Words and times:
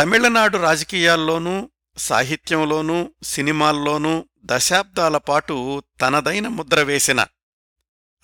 తమిళనాడు 0.00 0.58
రాజకీయాల్లోనూ 0.58 1.70
సాహిత్యంలోనూ 1.96 3.14
సినిమాల్లోనూ 3.22 4.28
దశాబ్దాల 4.44 5.18
పాటు 5.18 5.82
తనదైన 6.00 6.48
ముద్ర 6.48 6.82
వేసిన 6.82 7.26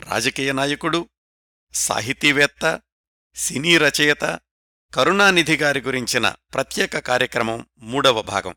రాజకీయ 0.01 0.53
నాయకుడు 0.53 1.09
సాహితీవేత్త 1.75 2.81
సినీ 3.35 3.79
రచయిత 3.79 4.41
కరుణానిధి 4.95 5.57
గారి 5.57 5.81
గురించిన 5.81 6.35
ప్రత్యేక 6.54 6.98
కార్యక్రమం 6.98 7.66
మూడవ 7.79 8.22
భాగం. 8.22 8.54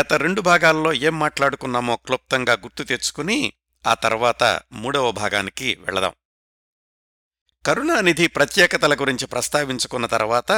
గత 0.00 0.12
రెండు 0.12 0.40
భాగాల్లో 0.40 0.92
ఏం 0.92 1.18
మాట్లాడుకున్నామో 1.18 1.96
క్లుప్తంగా 1.96 2.52
గుర్తు 2.52 2.82
తెచ్చుకుని 2.82 3.52
ఆ 3.86 3.94
తర్వాత 3.94 4.60
మూడవ 4.72 5.10
భాగానికి 5.10 5.74
వెళదాం. 5.74 6.12
కరుణానిధి 7.66 8.26
ప్రత్యేకతల 8.26 8.94
గురించి 8.94 9.26
ప్రస్తావించుకున్న 9.26 10.06
తర్వాత 10.06 10.52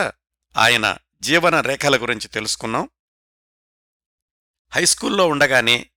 ఆయన 0.56 0.96
జీవన 1.22 1.60
రేఖల 1.60 2.02
గురించి 2.02 2.28
తెలుసుకున్నాం. 2.28 2.88
హైస్కూల్లో 4.70 5.28
ఉండగానే 5.28 5.90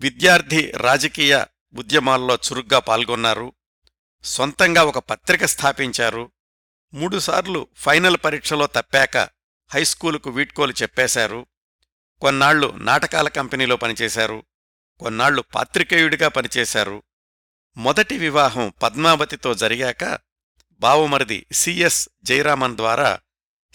విద్యార్థి 0.00 0.70
రాజకీయ 0.70 1.44
ఉద్యమాల్లో 1.74 2.34
చురుగ్గా 2.34 2.78
పాల్గొన్నారు. 2.78 3.52
సొంతంగా 4.24 4.82
ఒక 4.82 4.98
పత్రిక 4.98 5.44
స్థాపించారు. 5.44 6.32
మూడుసార్లు 6.94 7.68
ఫైనల్ 7.76 8.16
పరీక్షలో 8.24 8.66
తప్పాక 8.66 9.16
హైస్కూలుకు 9.68 10.30
వీడ్కోలు 10.30 10.72
చెప్పేశారు. 10.82 11.46
కొన్నాళ్ళు 12.20 12.74
నాటకాల 12.76 13.28
కంపెనీలో 13.28 13.76
పనిచేశారు. 13.76 14.44
కొన్నాళ్ళు 15.00 15.42
పాత్రికేయుడిగా 15.42 16.28
పనిచేశారు. 16.28 17.02
మొదటి 17.76 18.18
వివాహం 18.18 18.72
పద్మావతితో 18.82 19.54
జరిగాక 19.54 20.18
బావమరిది 20.72 21.46
సిఎస్ 21.52 22.08
జయరామన్ 22.22 22.76
ద్వారా 22.76 23.20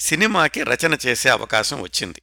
సినిమాకి 0.02 0.64
రచన 0.64 0.98
చేసే 1.06 1.30
అవకాశం 1.30 1.82
వచ్చింది. 1.82 2.22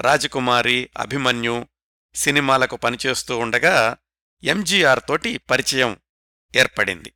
రాజకుమారి 0.00 0.90
అభిమన్యు 0.98 1.66
సినిమాలకు 2.14 2.76
పనిచేస్తూ 2.76 3.38
ఉండగా 3.38 3.96
ఎంజీఆర్ 4.42 5.00
తోటి 5.08 5.38
పరిచయం 5.38 5.96
ఏర్పడింది. 6.56 7.12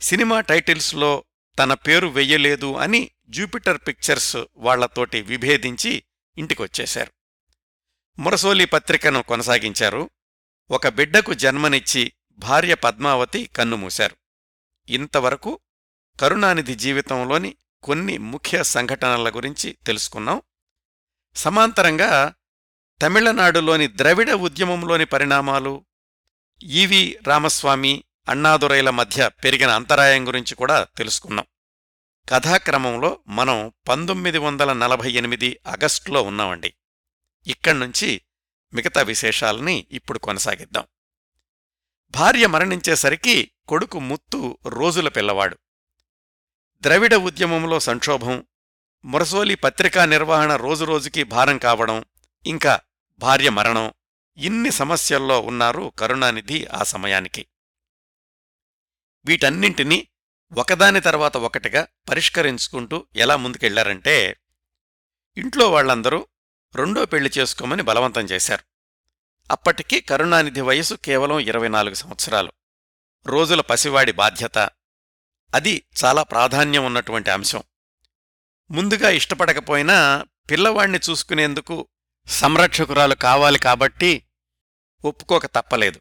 సినిమా 0.00 0.40
టైటిల్స్లో 0.40 1.24
తన 1.58 1.74
పేరు 1.74 2.06
వెయ్యలేదు 2.06 2.76
అని 2.76 3.10
జూపిటర్ 3.28 3.78
పిక్చర్స్ 3.88 4.36
వాళ్ళతోటి 4.56 5.20
విభేదించి 5.20 6.04
ఇంటికొచ్చేశారు. 6.38 7.12
మురసోలి 8.18 8.64
పత్రికను 8.64 9.22
కొనసాగించారు. 9.22 10.10
ఒక 10.70 10.88
బిడ్డకు 10.88 11.34
జన్మనిచ్చి 11.34 12.12
భార్య 12.32 12.74
పద్మావతి 12.74 13.44
కన్నుమూశారు. 13.44 14.16
ఇంతవరకు 14.88 15.60
కరుణానిధి 16.20 16.74
జీవితంలోని 16.74 17.56
కొన్ని 17.84 18.18
ముఖ్య 18.18 18.62
సంఘటనల 18.62 19.30
గురించి 19.30 19.76
తెలుసుకున్నాం. 19.86 20.42
సమాంతరంగా 21.36 22.34
తమిళనాడులోని 23.02 23.86
ద్రవిడ 23.86 24.30
ఉద్యమంలోని 24.30 25.04
పరిణామాలు 25.04 25.86
ఈవి 26.62 27.18
రామస్వామి 27.26 28.04
అన్నాదురైల 28.28 28.90
మధ్య 28.90 29.30
పెరిగిన 29.44 29.70
అంతరాయం 29.70 30.28
గురించి 30.28 30.54
కూడా 30.54 30.86
తెలుసుకున్నాం. 30.96 31.46
కథాక్రమంలో 32.28 33.18
మనం 33.28 33.72
పంతొమ్మిది 33.88 34.38
వందల 34.38 34.72
నలభై 34.72 35.12
ఎనిమిది 35.12 35.60
ఆగస్టులో 35.66 36.22
ఉన్నామండి. 36.22 36.74
ఇక్కడ్నుంచి 37.46 38.20
మిగతా 38.74 39.02
విశేషాలని 39.02 39.86
ఇప్పుడు 39.90 40.18
కొనసాగిద్దాం. 40.18 40.84
భార్య 42.10 42.46
మరణించేసరికి 42.46 43.50
కొడుకు 43.68 43.98
ముత్తు 43.98 44.58
రోజుల 44.66 45.08
పిల్లవాడు. 45.08 45.58
ద్రవిడ 46.84 47.14
ఉద్యమంలో 47.14 47.80
సంక్షోభం 47.80 48.46
మురసోలి 49.04 49.54
పత్రికా 49.54 50.04
నిర్వహణ 50.04 50.56
రోజురోజుకి 50.56 51.22
భారం 51.22 51.58
కావడం 51.58 52.04
ఇంకా 52.46 52.80
భార్య 53.18 53.50
మరణం 53.50 53.92
ఇన్ని 54.36 54.70
సమస్యల్లో 54.70 55.40
ఉన్నారు 55.40 55.92
కరుణానిధి 55.98 56.66
ఆ 56.66 56.82
సమయానికి. 56.82 57.46
వీటన్నింటినీ 59.24 60.08
ఒకదాని 60.58 61.00
తర్వాత 61.00 61.36
ఒకటిగా 61.36 61.86
పరిష్కరించుకుంటూ 62.08 63.06
ఎలా 63.16 63.36
ముందుకెళ్ళారంటే 63.36 64.36
ఇంట్లో 65.36 65.70
వాళ్ళందరూ 65.70 66.26
రెండో 66.74 67.04
పెళ్ళి 67.04 67.30
చేసుకోమని 67.38 67.82
బలవంతం 67.82 68.20
చేశారు. 68.20 68.64
అప్పటికి 69.50 70.00
కరుణానిధి 70.00 70.60
వయసు 70.60 70.94
కేవలం 70.94 71.38
ఇరవై 71.38 71.68
నాలుగు 71.68 71.94
సంవత్సరాలు. 71.94 72.52
రోజుల 73.26 73.60
పసివాడి 73.60 74.12
బాధ్యత 74.12 74.70
అది 75.54 75.82
చాలా 76.04 76.22
ప్రాధాన్యం 76.22 76.84
ఉన్నటువంటి 76.84 77.30
అంశం. 77.30 77.62
ముందుగా 78.70 79.10
ఇష్టపడకపోయినా 79.10 80.26
పిల్లవాణ్ణి 80.50 81.00
చూసుకునేందుకు 81.10 81.88
సంరక్షకురాలు 82.26 83.14
కావాలి 83.14 83.58
కాబట్టి 83.58 84.26
ఒప్పుకోక 85.04 85.46
తప్పలేదు. 85.46 86.00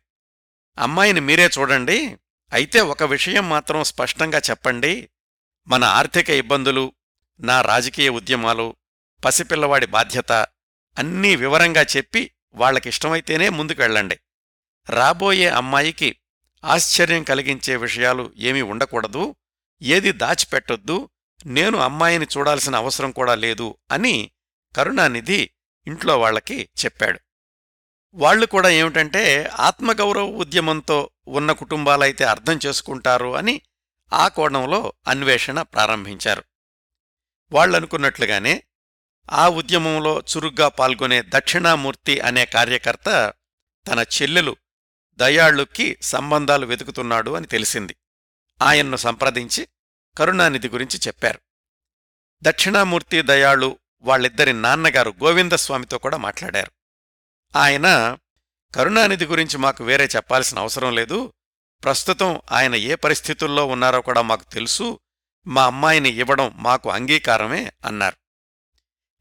అమ్మాయిని 0.80 1.19
మీరే 1.19 1.50
చూడండి. 1.59 2.18
అయితే 2.53 2.81
ఒక 2.81 3.03
విషయం 3.03 3.50
మాత్రం 3.50 3.84
స్పష్టంగా 3.84 4.42
చెప్పండి. 4.50 5.09
మన 5.68 5.84
ఆర్థిక 5.84 6.30
ఇబ్బందులు 6.30 6.94
నా 7.40 7.62
రాజకీయ 7.62 8.09
ఉద్యమాలు 8.09 8.75
పసిపిల్లవాడి 9.25 9.86
బాధ్యత 9.86 10.31
అన్నీ 10.97 11.36
వివరంగా 11.36 11.81
చెప్పి 11.81 12.31
వాళ్ళకిష్టమైతేనే 12.53 13.50
ముందుకెళ్ళండి 13.50 14.19
రాబోయే 14.90 15.50
అమ్మాయికి 15.50 16.16
ఆశ్చర్యం 16.63 17.24
కలిగించే 17.24 17.75
విషయాలు 17.75 18.34
ఏమీ 18.38 18.62
ఉండకూడదు. 18.62 19.36
ఏది 19.81 20.11
దాచిపెట్టొద్దు 20.11 21.09
నేను 21.45 21.78
అమ్మాయిని 21.78 22.28
చూడాల్సిన 22.38 22.75
అవసరం 22.75 23.11
కూడా 23.11 23.35
లేదు 23.35 23.78
అని 23.91 24.31
కరుణానిధి 24.75 25.50
ఇంట్లో 25.88 26.19
వాళ్ళకి 26.19 26.69
చెప్పాడు. 26.85 27.19
వాళ్ళు 28.13 28.45
కూడా 28.45 28.69
ఏమిటంటే 28.69 29.50
ఆత్మగౌరవ 29.59 30.25
ఉద్యమంతో 30.25 31.09
ఉన్న 31.28 31.51
కుటుంబాలైతే 31.51 32.23
అర్థం 32.23 32.59
చేసుకుంటారు 32.66 33.35
అని 33.35 33.62
ఆ 34.13 34.28
కోణంలో 34.28 34.94
అన్వేషణ 35.07 35.62
ప్రారంభించారు. 35.62 36.44
వాళ్ళనుకున్నట్లుగానే 37.51 38.63
ఆ 39.31 39.50
ఉద్యమంలో 39.50 40.19
చురుగ్గా 40.19 40.67
పాల్గొనే 40.67 41.22
దక్షిణామూర్తి 41.22 42.19
అనే 42.19 42.45
కార్యకర్త 42.45 43.33
తన 43.88 44.00
చెల్లెలు 44.00 44.56
దయాళుకి 45.16 45.97
సంబంధాలు 46.01 46.66
వెతుకుతున్నాడు 46.66 47.31
అని 47.31 47.47
తెలిసింది. 47.47 47.95
ఆయన్ను 48.62 48.97
సంప్రదించి 48.97 49.68
కరుణానిధి 50.18 50.69
గురించి 50.69 51.00
చెప్పారు. 51.08 51.40
దక్షిణామూర్తి 52.44 53.22
దయాళు 53.22 53.80
వాళ్ళిద్దరి 54.02 54.53
నాన్నగారు 54.53 55.14
గోవిందస్వామితో 55.24 55.97
కూడా 55.97 56.18
మాట్లాడారు. 56.18 56.72
ఆయన 57.56 58.18
కరుణానిధి 58.75 59.25
గురించి 59.25 59.58
మాకు 59.58 59.84
వేరే 59.84 60.09
చెప్పాల్సిన 60.16 60.59
అవసరం 60.59 60.96
లేదు. 60.96 61.34
ప్రస్తుతం 61.84 62.42
ఆయన 62.52 62.75
ఏ 62.75 62.96
పరిస్థితుల్లో 62.96 63.66
ఉన్నారో 63.66 64.02
కూడా 64.02 64.22
మాకు 64.22 64.53
తెలుసు. 64.53 65.00
మా 65.47 65.66
అమ్మాయిని 65.66 66.09
ఇవ్వడం 66.09 66.52
మాకు 66.56 66.90
అంగీకారమే 66.90 67.72
అన్నారు. 67.86 68.18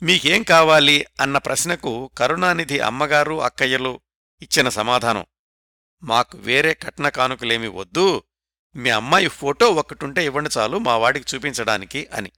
మీకేం 0.05 0.43
కావాలి? 0.43 1.07
అన్న 1.21 1.39
ప్రశ్నకు 1.39 2.11
కరుణానిధి 2.19 2.81
అమ్మగారు 2.81 3.43
అక్కయ్యలు 3.43 4.01
ఇచ్చిన 4.43 4.69
సమాధానం 4.69 5.27
మాకు 6.03 6.39
వేరే 6.39 6.75
కట్న 6.75 7.09
కానుకలేమి 7.09 7.69
వద్దు. 7.69 8.23
మీ 8.77 8.91
అమ్మాయి 8.91 9.29
ఫోటో 9.29 9.71
ఒక్కటుంటే 9.71 10.25
ఇవ్వండి 10.25 10.51
చాలు 10.59 10.79
మా 10.79 10.97
వాడికి 10.97 11.37
చూపించడానికి 11.37 12.09
అని. 12.15 12.33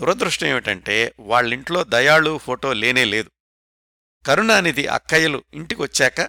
దురదృష్టం 0.00 0.46
ఏమిటంటే 0.46 1.14
వాళ్ళింట్లో 1.20 1.84
దయాళు 1.84 2.38
ఫోటో 2.38 2.72
లేనే 2.72 3.04
లేదు. 3.04 3.30
కరుణానిధి 4.26 4.86
అక్కయ్యలు 4.86 5.44
ఇంటికొచ్చాక 5.54 6.20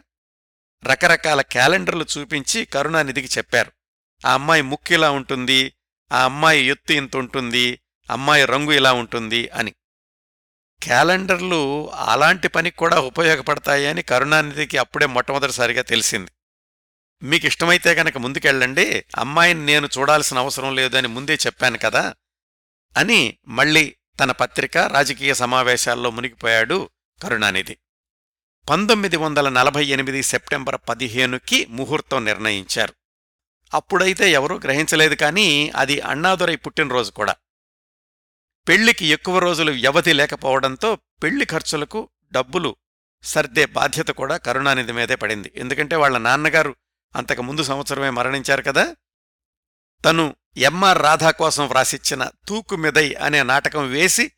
రకరకాల 0.84 1.42
క్యాలెండర్లు 1.42 2.06
చూపించి 2.18 2.66
కరుణానిధికి 2.66 3.38
చెప్పారు. 3.38 3.72
ఆ 4.28 4.34
అమ్మాయి 4.34 4.62
ముక్కు 4.62 4.94
ఇలా 4.94 5.12
ఉంటుంది 5.12 5.74
ఆ 6.12 6.24
అమ్మాయి 6.24 6.66
ఎత్తు 6.66 6.94
ఇంత 6.94 7.18
ఉంటుంది 7.18 7.80
అమ్మాయి 8.10 8.46
రంగు 8.46 8.72
ఇలా 8.72 8.94
ఉంటుంది 8.94 9.50
అని. 9.50 9.72
క్యాలెండర్లు 10.84 11.92
అలాంటి 11.94 12.48
పనికి 12.48 12.78
కూడా 12.78 13.00
ఉపయోగపడతాయని 13.00 14.02
కరుణానిధికి 14.02 14.78
అప్పుడే 14.78 15.06
మొట్టమొదటిసారిగా 15.06 15.82
తెలిసింది. 15.82 16.32
మీకిష్టమైతే 17.24 17.92
గనక 17.92 18.18
ముందుకెళ్ళండి. 18.18 19.06
అమ్మాయిని 19.18 19.66
నేను 19.66 19.90
చూడాల్సిన 19.98 20.38
అవసరం 20.38 20.76
లేదు 20.76 20.98
అని 20.98 21.08
ముందే 21.08 21.36
చెప్పాను 21.36 21.78
కదా 21.78 22.16
అని 22.98 23.38
మళ్ళీ 23.48 23.96
తన 24.20 24.32
పత్రిక 24.32 24.78
రాజకీయ 24.78 25.34
సమావేశాల్లో 25.34 26.10
మునిగిపోయాడు 26.10 26.90
కరుణానిధి. 27.24 27.78
పంతొమ్మిది 28.70 29.18
వందల 29.18 29.50
నలభై 29.50 29.86
ఎనిమిది 29.86 30.24
సెప్టెంబర్ 30.24 30.82
పదిహేనుకి 30.90 31.66
ముహూర్తం 31.66 32.26
నిర్ణయించారు. 32.26 32.94
అప్పుడైతే 33.74 34.32
ఎవరూ 34.32 34.60
గ్రహించలేదు 34.60 35.16
కానీ 35.16 35.70
అది 35.76 36.00
అన్నాదురై 36.00 36.56
పుట్టినరోజు 36.56 37.12
కూడా. 37.12 37.36
పెళ్ళికి 38.68 39.06
ఎక్కువ 39.06 39.40
రోజులు 39.40 39.72
వ్యవధి 39.72 40.14
లేకపోవడంతో 40.14 40.96
పెళ్ళి 40.96 41.46
ఖర్చులకు 41.46 42.10
డబ్బులు 42.32 42.76
సర్దే 43.24 43.66
బాధ్యత 43.66 44.08
కూడా 44.08 44.38
కరుణానిధి 44.38 44.92
మీదే 44.92 45.16
పడింది. 45.16 45.52
ఎందుకంటే 45.56 45.96
వాళ్ళ 45.96 46.18
నాన్నగారు 46.18 46.76
అంతకు 47.16 47.42
ముందు 47.42 47.64
సంవత్సరమే 47.64 48.10
మరణించారు 48.10 48.62
కదా? 48.62 48.96
తను 50.06 50.36
ఎంఆర్ 50.58 51.02
రాధా 51.02 51.32
కోసం 51.32 51.68
వ్రాసిచ్చిన 51.68 52.30
తూకుమిదై 52.48 53.14
అనే 53.14 53.44
నాటకం 53.44 53.90
వేసి 53.90 54.32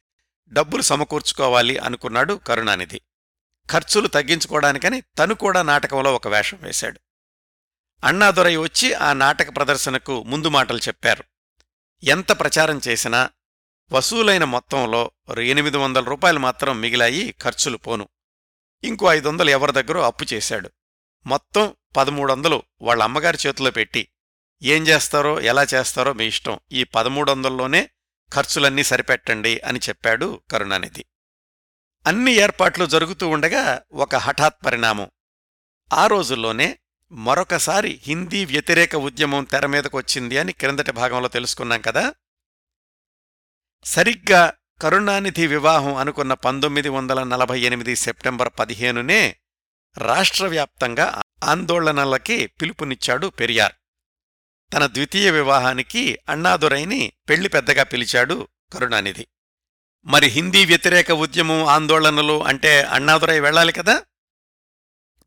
డబ్బులు 0.48 0.82
సమకూర్చుకోవాలి 0.82 1.78
అనుకున్నాడు 1.78 2.34
కరుణానిధి. 2.34 3.02
ఖర్చులు 3.72 4.08
తగ్గించుకోవడానికని 4.08 5.02
తను 5.02 5.36
కూడా 5.36 5.62
నాటకంలో 5.62 6.16
ఒక 6.16 6.28
వేషం 6.28 6.58
వేశాడు. 6.62 7.00
అన్నాదొరై 8.04 8.56
వచ్చి 8.56 8.94
ఆ 8.94 9.14
నాటక 9.14 9.56
ప్రదర్శనకు 9.56 10.24
ముందు 10.24 10.50
మాటలు 10.50 10.78
చెప్పారు. 10.78 11.24
ఎంత 12.04 12.32
ప్రచారం 12.40 12.82
చేసినా 12.88 13.30
వసూలైన 13.92 14.44
మొత్తంలో 14.44 15.12
ఎనిమిది 15.42 15.78
వందల 15.78 16.04
రూపాయలు 16.04 16.40
మాత్రం 16.40 16.82
మిగిలాయి 16.82 17.36
ఖర్చులు 17.42 17.78
పోను. 17.78 18.10
ఇంకో 18.84 19.06
ఐదు 19.06 19.28
వందలు 19.28 19.50
ఎవరి 19.50 19.72
దగ్గరో 19.72 20.02
అప్పు 20.02 20.26
చేశాడు. 20.34 20.72
మొత్తం 21.26 21.76
పదమూడు 21.96 22.32
వందలు 22.32 22.64
వాళ్ళ 22.82 23.04
అమ్మగారి 23.04 23.38
చేతిలో 23.48 23.72
పెట్టి 23.72 24.08
ఏం 24.64 24.88
చేస్తారో 24.88 25.42
ఎలా 25.42 25.64
చేస్తారో 25.64 26.14
మీ 26.14 26.26
ఇష్టం. 26.26 26.60
ఈ 26.72 26.84
పదమూడు 26.84 27.32
వందల్లోనే 27.32 27.90
ఖర్చులన్నీ 28.34 28.84
సరిపెట్టండి 28.84 29.60
అని 29.60 29.80
చెప్పాడు 29.80 30.42
కరుణానిధి. 30.52 31.06
అన్ని 32.08 32.32
ఏర్పాట్లు 32.32 32.86
జరుగుతూ 32.86 33.30
ఉండగా 33.30 33.82
ఒక 33.94 34.16
హఠాత్ 34.16 34.66
పరిణామం. 34.66 35.12
ఆ 35.94 36.08
రోజుల్లోనే 36.08 36.80
మరొకసారి 37.12 38.00
హిందీ 38.04 38.46
వ్యతిరేక 38.46 38.96
ఉద్యమం 38.96 39.44
తెర 39.44 39.66
మీదకొచ్చింది 39.66 40.38
అని 40.38 40.54
క్రిందటి 40.54 40.92
భాగంలో 40.92 41.28
తెలుసుకున్నాం 41.28 41.82
కదా. 41.82 42.14
సరిగ్గా 43.84 44.54
కరుణానిధి 44.82 45.48
వివాహం 45.48 45.96
అనుకున్న 45.96 46.34
పంతొమ్మిది 46.34 46.90
వందల 46.90 47.24
నలభై 47.24 47.62
ఎనిమిది 47.62 47.96
సెప్టెంబర్ 47.96 48.50
పదిహేనునే 48.60 49.36
రాష్ట్రవ్యాప్తంగా 49.98 51.22
ఆందోళనలకి 51.44 52.48
పిలుపునిచ్చాడు 52.48 53.28
పెరియార్. 53.28 53.74
తన 54.74 54.88
ద్వితీయ 54.88 55.32
వివాహానికి 55.32 56.20
అన్నాదురైని 56.30 57.14
పెళ్ళి 57.30 57.50
పెద్దగా 57.50 57.84
పిలిచాడు 57.84 58.48
కరుణానిధి. 58.74 59.28
మరి 60.06 60.28
హిందీ 60.28 60.66
వ్యతిరేక 60.66 61.12
ఉద్యమం 61.12 61.66
ఆందోళనలు 61.66 62.44
అంటే 62.44 62.82
అన్నాదురై 62.82 63.40
వెళ్ళాలి 63.40 63.74
కదా? 63.74 64.04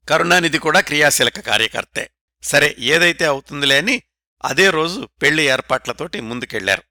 కరుణానిధి 0.08 0.58
కూడా 0.58 0.80
క్రియాశీలక 0.80 1.40
కార్యకర్తే. 1.40 2.10
సరే 2.42 2.76
ఏదైతే 2.78 3.24
అవుతుందిలే 3.24 3.78
అని 3.78 4.02
అదే 4.44 4.70
రోజు 4.70 5.08
పెళ్ళి 5.22 5.42
ఏర్పాట్లతోటి 5.42 6.20
ముందుకెళ్ళారు. 6.20 6.82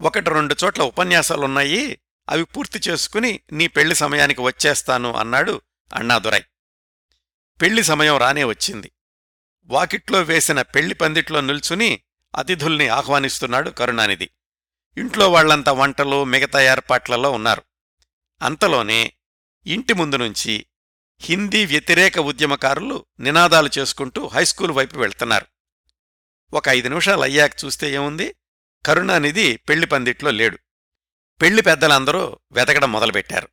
ఒకటి 0.00 0.30
రెండు 0.30 0.56
చోట్ల 0.64 0.82
ఉపన్యాసాలున్నాయి 0.82 2.00
అవి 2.28 2.44
పూర్తి 2.44 2.90
చేసుకుని 2.90 3.40
నీ 3.52 3.66
పెళ్ళి 3.66 3.94
సమయానికి 3.94 4.40
వచ్చేస్తాను 4.40 5.12
అన్నాడు 5.12 5.60
అన్నాదురై. 5.94 6.42
పెళ్ళి 7.60 7.84
సమయం 7.84 8.16
రానే 8.16 8.44
వచ్చింది. 8.44 8.92
వాకిట్లో 9.64 10.22
వేసిన 10.22 10.62
పెళ్ళి 10.62 10.94
పందిట్లో 10.94 11.40
నిల్చుని 11.40 12.00
అతిథుల్ని 12.36 12.88
ఆహ్వానిస్తున్నాడు 12.88 13.70
కరుణానిధి. 13.70 14.30
ఇంట్లో 14.96 15.32
వాళ్ళంతా 15.32 15.72
వంటలు 15.72 16.24
మిగతా 16.24 16.60
ఏర్పాట్లలో 16.60 17.30
ఉన్నారు. 17.30 17.62
అంతలోనే 18.42 19.12
ఇంటి 19.66 19.92
ముందు 19.92 20.16
నుంచి 20.16 20.66
హిందీ 21.20 21.66
వ్యతిరేక 21.66 22.18
ఉద్యమకారులు 22.18 23.06
నినాదాలు 23.20 23.70
చేసుకుంటూ 23.78 24.26
హైస్కూల్ 24.26 24.72
వైపు 24.72 24.98
వెళ్తున్నారు. 24.98 25.46
ఒక 26.52 26.68
ఐదు 26.68 26.88
నిమిషాలు 26.88 27.20
అయ్యాక 27.20 27.64
చూస్తే 27.64 27.92
ఏముంది? 27.92 28.34
కరుణానిధి 28.86 29.56
పెళ్ళి 29.56 29.86
పందిట్లో 29.86 30.30
లేడు. 30.30 30.58
పెళ్ళి 31.40 31.62
పెద్దలందరూ 31.62 32.38
వెతకడం 32.52 32.92
మొదలుపెట్టారు. 32.92 33.48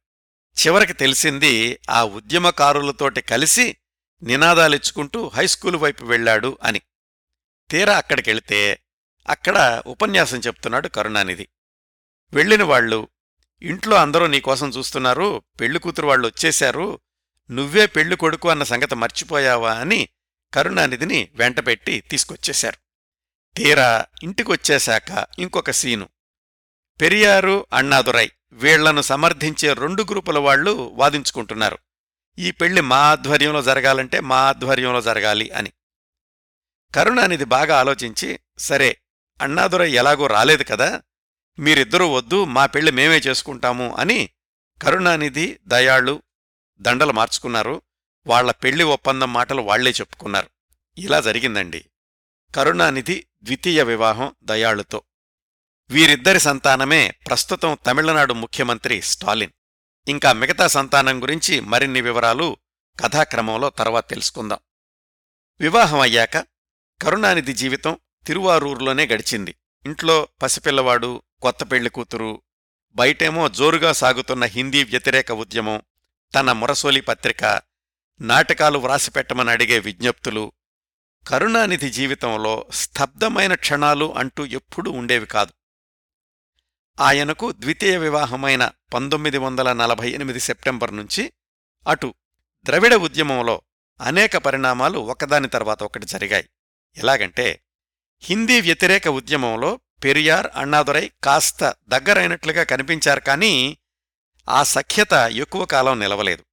చివరికి 0.66 0.94
తెలిసింది 0.94 1.80
ఆ 1.90 2.04
ఉద్యమకారులతోటి 2.04 3.22
కలిసి 3.22 3.78
నినాదాలిచ్చుకుంటూ 4.24 5.28
హైస్కూలు 5.28 5.78
వైపు 5.78 6.06
వెళ్ళాడు 6.06 6.58
అని. 6.64 6.82
తీరా 7.70 7.98
అక్కడికెళితే 7.98 8.80
అక్కడ 9.30 9.84
ఉపన్యాసం 9.88 10.38
చెప్తున్నాడు 10.38 10.88
కరుణానిధి. 10.88 11.48
వెళ్ళిన 12.34 12.64
వాళ్ళు 12.64 13.08
ఇంట్లో 13.62 13.96
అందరూ 13.96 14.28
నీకోసం 14.28 14.70
చూస్తున్నారు 14.70 15.44
పెళ్ళికూతురు 15.60 16.08
వాళ్ళు 16.08 16.28
వచ్చేశారు 16.28 17.00
నువ్వే 17.52 17.86
పెళ్ళి 17.86 18.16
కొడుకు 18.16 18.50
అన్న 18.50 18.64
సంగతి 18.64 18.96
మర్చిపోయావా? 18.96 19.74
అని 19.74 20.10
కరుణానిధిని 20.54 21.30
వెంటపెట్టి 21.36 22.02
తీసుకొచ్చేశారు. 22.02 22.78
తీరా 23.58 24.06
ఇంటికొచ్చేశాక 24.24 25.28
ఇంకొక 25.40 25.72
సీను. 25.72 26.10
పెరియారు 27.02 27.66
అన్నాదురై 27.74 28.32
వీళ్ళను 28.52 29.02
సమర్థించే 29.02 29.74
రెండు 29.74 30.04
గ్రూపుల 30.04 30.38
వాళ్ళు 30.38 30.92
వాదించుకుంటున్నారు. 30.94 31.78
ఈ 32.40 32.52
పెళ్ళి 32.52 32.82
మా 32.82 32.98
ఆధ్వర్యంలో 32.98 33.62
జరగాలంటే 33.62 34.20
మా 34.20 34.36
ఆధ్వర్యంలో 34.36 35.02
జరగాలి 35.02 35.50
అని. 35.50 35.72
కరుణానిధి 36.96 37.46
బాగా 37.46 37.80
ఆలోచించి 37.80 38.40
సరే 38.58 38.98
అన్నాదురై 39.42 39.92
ఎలాగో 39.92 40.28
రాలేదు 40.28 40.64
కదా 40.64 41.02
మీరిద్దరూ 41.60 42.14
వద్దు 42.14 42.44
మా 42.44 42.66
పెళ్ళి 42.66 42.92
మేమే 42.92 43.18
చేసుకుంటాము 43.18 43.96
అని 43.96 44.30
కరుణానిధి 44.82 45.60
దయాళు 45.68 46.22
దండలు 46.80 47.12
మార్చుకున్నారు. 47.12 47.82
వాళ్ళ 48.28 48.52
పెళ్ళి 48.52 48.84
ఒప్పందం 48.84 49.34
మాటలు 49.34 49.62
వాళ్ళే 49.62 49.92
చెప్పుకున్నారు. 49.92 50.50
ఇలా 50.98 51.22
జరిగిందండి. 51.22 51.86
కరుణానిధి 52.56 53.26
ద్వితీయ 53.44 53.84
వివాహం 53.84 54.36
దయాళుతో. 54.44 55.04
వీరిద్దరి 55.90 56.40
సంతానమే 56.40 57.14
ప్రస్తుతం 57.28 57.78
తమిళనాడు 57.86 58.34
ముఖ్యమంత్రి 58.34 59.02
స్టాలిన్. 59.02 59.52
ఇంకా 60.08 60.34
మిగతా 60.34 60.68
సంతానం 60.68 61.22
గురించి 61.22 61.60
మరిన్ని 61.60 62.02
వివరాలు 62.02 62.58
కథాక్రమంలో 63.00 63.70
తర్వాత 63.70 64.10
తెలుసుకుందాం. 64.10 64.60
వివాహం 65.60 66.00
అయ్యాక 66.00 66.38
కరుణానిధి 67.02 67.54
జీవితం 67.54 67.98
తిరువారూరులోనే 68.28 69.06
గడిచింది. 69.06 69.56
ఇంట్లో 69.86 70.28
పసిపిల్లవాడు 70.42 71.22
కొత్త 71.42 71.72
పెళ్ళి 71.72 71.90
కూతురు 71.90 72.42
బయటేమో 72.94 73.50
జోరుగా 73.50 73.94
సాగుతున్న 73.94 74.44
హిందీ 74.44 74.84
వ్యతిరేక 74.84 75.32
ఉద్యమం 75.32 75.82
తన 76.36 76.52
మురసోలి 76.52 77.02
పత్రిక 77.02 77.62
నాటకాలు 78.22 78.80
వ్రాసిపెట్టమని 78.80 79.52
అడిగే 79.52 79.80
విజ్ఞప్తులు 79.80 80.52
కరుణానిధి 81.28 81.90
జీవితంలో 81.90 82.66
స్తబ్దమైన 82.74 83.54
క్షణాలు 83.54 84.16
అంటూ 84.16 84.46
ఎప్పుడూ 84.46 84.92
ఉండేవి 84.92 85.26
కాదు. 85.26 85.54
ఆయనకు 87.00 87.52
ద్వితీయ 87.52 87.98
వివాహమైన 87.98 88.72
పంతొమ్మిది 88.94 89.38
వందల 89.38 89.74
నలభై 89.74 90.12
ఎనిమిది 90.12 90.40
సెప్టెంబర్ 90.40 90.96
నుంచి 90.96 91.34
అటు 91.88 92.14
ద్రవిడ 92.64 92.94
ఉద్యమంలో 92.94 93.62
అనేక 94.02 94.38
పరిణామాలు 94.38 95.00
ఒకదాని 95.00 95.48
తర్వాత 95.48 95.84
ఒకటి 95.84 96.06
జరిగాయి. 96.06 96.50
ఎలాగంటే 96.98 97.64
హిందీ 98.24 98.62
వ్యతిరేక 98.62 99.08
ఉద్యమంలో 99.08 99.80
పెరియార్ 100.04 100.48
అన్నాదురై 100.56 101.12
కాస్త 101.24 101.76
దగ్గరైనట్లుగా 101.88 102.64
కనిపించారు 102.64 103.20
కానీ 103.20 103.78
ఆ 104.50 104.64
సఖ్యత 104.64 105.14
ఎక్కువ 105.14 105.66
కాలం 105.66 106.00
నిలవలేదు. 106.00 106.46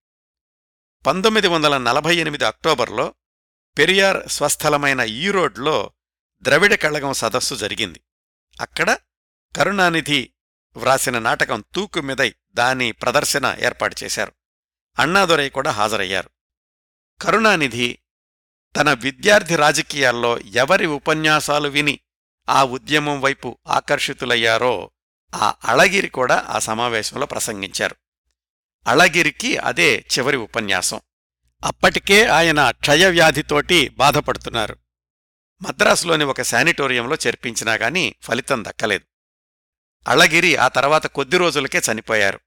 పంతొమ్మిది 1.06 1.48
వందల 1.48 1.78
నలభై 1.78 2.16
ఎనిమిది 2.16 2.44
అక్టోబర్లో 2.44 3.14
పెరియార్ 3.78 4.28
స్వస్థలమైన 4.28 5.00
ఈరోడ్లో 5.00 5.92
ద్రవిడ 6.42 6.74
కళగం 6.74 7.12
సదస్సు 7.12 7.54
జరిగింది. 7.54 8.00
అక్కడ 8.60 8.98
కరుణానిధి 9.56 10.30
వ్రాసిన 10.76 11.18
నాటకం 11.18 11.64
తూకు 11.74 12.00
మిదై 12.00 12.34
దాని 12.54 12.92
ప్రదర్శన 12.92 13.56
ఏర్పాటు 13.64 13.96
చేశారు. 14.04 14.32
అన్నాదొరై 14.98 15.48
కూడా 15.48 15.70
హాజరయ్యారు. 15.70 16.30
కరుణానిధి 17.22 17.98
తన 18.76 18.92
విద్యార్థి 18.92 19.56
రాజకీయాల్లో 19.56 20.38
ఎవరి 20.38 20.86
ఉపన్యాసాలు 20.86 21.68
విని 21.68 22.00
ఆ 22.48 22.64
ఉద్యమం 22.64 23.20
వైపు 23.20 23.58
ఆకర్షితులయ్యారో 23.66 24.90
ఆ 25.34 25.54
అళగిరి 25.64 26.08
కూడా 26.08 26.46
ఆ 26.48 26.58
సమావేశంలో 26.58 27.26
ప్రసంగించారు. 27.26 27.96
అళగిరికి 28.86 29.56
అదే 29.56 30.04
చివరి 30.18 30.36
ఉపన్యాసం. 30.36 31.00
అప్పటికే 31.64 32.26
ఆయన 32.26 32.70
క్షయవ్యాధితోటి 32.70 33.88
బాధపడుతున్నారు. 33.88 34.76
మద్రాసులోని 35.62 36.24
ఒక 36.24 36.42
శానిటోరియంలో 36.42 37.16
చేర్పించినా 37.26 37.74
గాని 37.74 38.14
ఫలితం 38.22 38.64
దక్కలేదు. 38.64 39.09
అళగిరి 40.08 40.56
ఆ 40.56 40.68
తర్వాత 40.68 41.06
కొద్ది 41.06 41.36
రోజులకే 41.38 41.82
చనిపోయారు. 41.92 42.40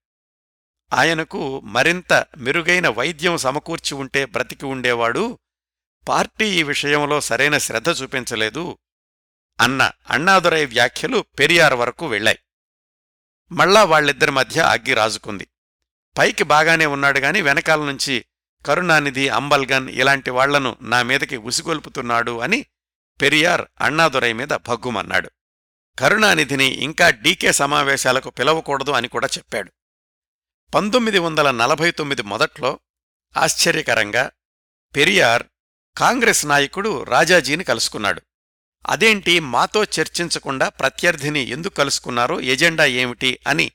ఆయనకు 0.93 1.59
మరింత 1.59 2.25
మెరుగైన 2.37 2.87
వైద్యం 2.87 3.37
సమకూర్చి 3.37 3.93
ఉంటే 3.93 4.25
బ్రతికి 4.25 4.65
ఉండేవాడు 4.65 5.39
పార్టీ 6.07 6.45
ఈ 6.45 6.63
విషయంలో 6.63 7.21
సరైన 7.21 7.57
శ్రద్ధ 7.57 7.89
చూపించలేదు 7.89 8.77
అన్న 9.61 9.91
అణ్ణాదురై 10.09 10.65
వ్యాఖ్యలు 10.65 11.25
పెరియార్ 11.39 11.73
వరకు 11.73 12.07
వెళ్ళాయి 12.07 12.39
మళ్ళా 13.51 13.83
వాళ్ళిద్దరి 13.83 14.31
మధ్య 14.31 14.61
అగ్గి 14.61 14.93
రాజుకుంది. 14.93 15.47
పైకి 16.17 16.43
బాగానే 16.43 16.85
ఉన్నాడుగాని 16.85 17.41
వెనకాల 17.41 17.79
నుంచి 17.79 18.25
కరుణానిధి 18.65 19.29
అంబల్గన్ 19.29 19.89
ఇలాంటి 19.89 20.29
వాళ్ళను 20.29 20.77
నా 20.81 21.03
మీదకి 21.03 21.37
ఉసిగొల్పుతున్నాడు 21.37 22.39
అని 22.39 22.65
పెరియార్ 23.21 23.61
అణ్ణాదురై 23.81 24.33
మీద 24.33 24.47
భగ్గుమన్నాడు. 24.47 25.31
కరుణానిధిని 25.99 26.65
ఇంకా 26.65 27.09
డీకే 27.09 27.51
సమావేశాలకు 27.51 28.29
పిలవకూడదు 28.29 28.91
అని 28.91 29.07
కూడా 29.07 29.27
చెప్పాడు. 29.27 29.71
పంతొమ్మిది 30.75 31.19
వందల 31.19 31.51
నలభై 31.51 31.91
తొమ్మిది 31.91 32.21
మొదట్లో 32.21 32.79
ఆశ్చర్యకరంగా 33.37 34.31
పెరియార్ 34.95 35.43
కాంగ్రెస్ 35.97 36.45
నాయకుడు 36.45 37.03
రాజాజీని 37.03 37.63
కలుసుకున్నాడు. 37.63 38.21
అదేంటి 38.87 39.39
మాతో 39.39 39.83
చర్చించకుండా 39.83 40.69
ప్రత్యర్థిని 40.69 41.39
ఎందుకు 41.39 41.73
కలుసుకున్నారో 41.73 42.39
ఎజెండా 42.39 42.85
ఏమిటి 42.85 43.39
అని 43.47 43.71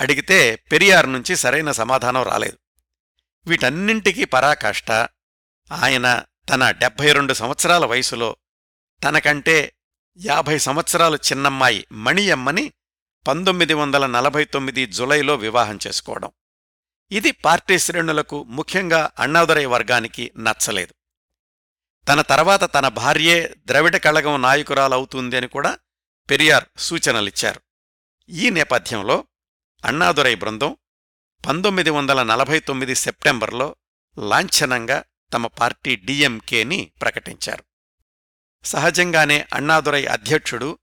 అడిగితే 0.00 0.56
పెరియార్ 0.56 1.12
నుంచి 1.12 1.36
సరైన 1.36 1.70
సమాధానం 1.70 2.22
రాలేదు. 2.22 2.58
వీటన్నింటికీ 3.46 4.24
పరాకాష్ట 4.24 4.90
ఆయన 5.72 6.24
తన 6.48 6.70
డెబ్భై 6.70 7.12
రెండు 7.12 7.32
సంవత్సరాల 7.32 7.84
వయసులో 7.84 8.36
తనకంటే 9.04 9.72
యాభై 10.20 10.58
సంవత్సరాలు 10.58 11.16
చిన్నమ్మాయి 11.16 11.86
మణియమ్మని 11.92 12.72
పంతొమ్మిది 13.26 13.74
వందల 13.74 14.06
నలభై 14.06 14.44
తొమ్మిది 14.44 14.86
జులైలో 14.86 15.34
వివాహం 15.34 15.78
చేసుకోవడం. 15.86 16.30
ఇది 17.12 17.30
పార్టీ 17.30 17.78
శ్రేణులకు 17.78 18.44
ముఖ్యంగా 18.44 19.10
అన్నాదురై 19.18 19.64
వర్గానికి 19.64 20.32
నచ్చలేదు. 20.36 20.94
తన 22.08 22.20
తర్వాత 22.20 22.74
తన 22.74 22.88
భార్యే 22.88 23.54
ద్రవిడ 23.66 23.96
కళగం 23.96 24.42
నాయకురాలవుతుంది 24.42 25.36
అని 25.36 25.48
కూడా 25.48 25.78
పెరియార్ 26.30 26.64
సూచనలిచ్చారు. 26.78 27.60
ఈ 28.28 28.50
నేపథ్యంలో 28.50 29.24
అన్నాదురై 29.84 30.34
బృందం 30.34 30.76
పంతొమ్మిది 31.46 31.90
వందల 31.90 32.22
నలభై 32.22 32.60
తొమ్మిది 32.60 32.94
సెప్టెంబర్లో 32.94 33.76
లాంఛనంగా 34.18 35.04
తమ 35.32 35.46
పార్టీ 35.46 35.96
డిఎంకేని 35.96 36.92
ప్రకటించారు. 37.02 37.67
సహజంగానే 38.64 39.46
అణ్ణాదురై 39.54 40.04
అధ్యక్షుడు 40.06 40.78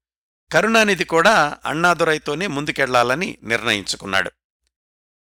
కరుణానిధి 0.51 1.03
కూడా 1.03 1.57
అణ్ణాదురైతోనే 1.65 2.47
ముందుకెళ్ళాలని 2.47 3.37
నిర్ణయించుకున్నాడు. 3.43 4.31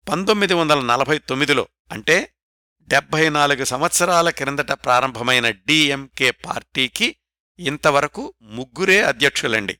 పంతొమ్మిది 0.09 0.55
వందల 0.55 0.81
నలభై 0.81 1.19
తొమ్మిదిలో 1.19 1.69
అంటే 1.93 2.33
డెబ్బై 2.81 3.29
నాలుగు 3.29 3.65
సంవత్సరాల 3.65 4.31
క్రిందట 4.31 4.73
ప్రారంభమైన 4.73 5.51
డిఎంకే 5.51 6.31
పార్టీకి 6.31 7.17
ఇంతవరకు 7.59 8.35
ముగ్గురే 8.43 9.03
అధ్యక్షులండి. 9.03 9.79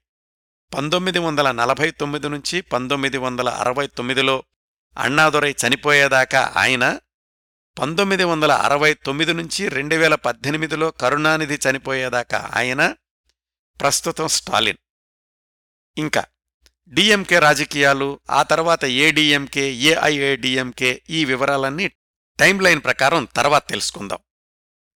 పంతొమ్మిది 0.75 1.19
వందల 1.19 1.51
నలభై 1.51 1.91
తొమ్మిది 1.91 2.29
నుంచి 2.29 2.61
పంతొమ్మిది 2.61 3.19
వందల 3.19 3.49
అరవై 3.49 3.87
తొమ్మిదిలో 3.87 4.45
అణ్ణాదురై 4.99 5.55
చనిపోయేదాకా 5.67 6.53
ఆయన 6.57 6.99
పంతొమ్మిది 7.79 8.25
వందల 8.25 8.53
అరవై 8.53 8.95
తొమ్మిది 8.95 9.33
నుంచి 9.33 9.69
రెండు 9.69 9.95
వేల 9.95 10.15
పద్దెనిమిదిలో 10.15 10.91
కరుణానిధి 10.91 11.55
చనిపోయేదాకా 11.55 12.51
ఆయన 12.55 12.95
ప్రస్తుతం 13.81 14.29
స్టాలిన్. 14.29 14.79
ఇంకా 15.99 16.25
డిఎంకే 16.89 17.39
రాజకీయాలు 17.39 18.21
ఆ 18.31 18.43
తర్వాత 18.43 18.85
ఏడీఎంకే 18.85 19.73
ఏఐఏడిఎంకే 19.73 21.03
ఈ 21.11 21.25
వివరాలన్నీ 21.25 21.89
టైంలైన్ 22.39 22.83
ప్రకారం 22.83 23.25
తర్వాత 23.25 23.69
తెలుసుకుందాం. 23.69 24.19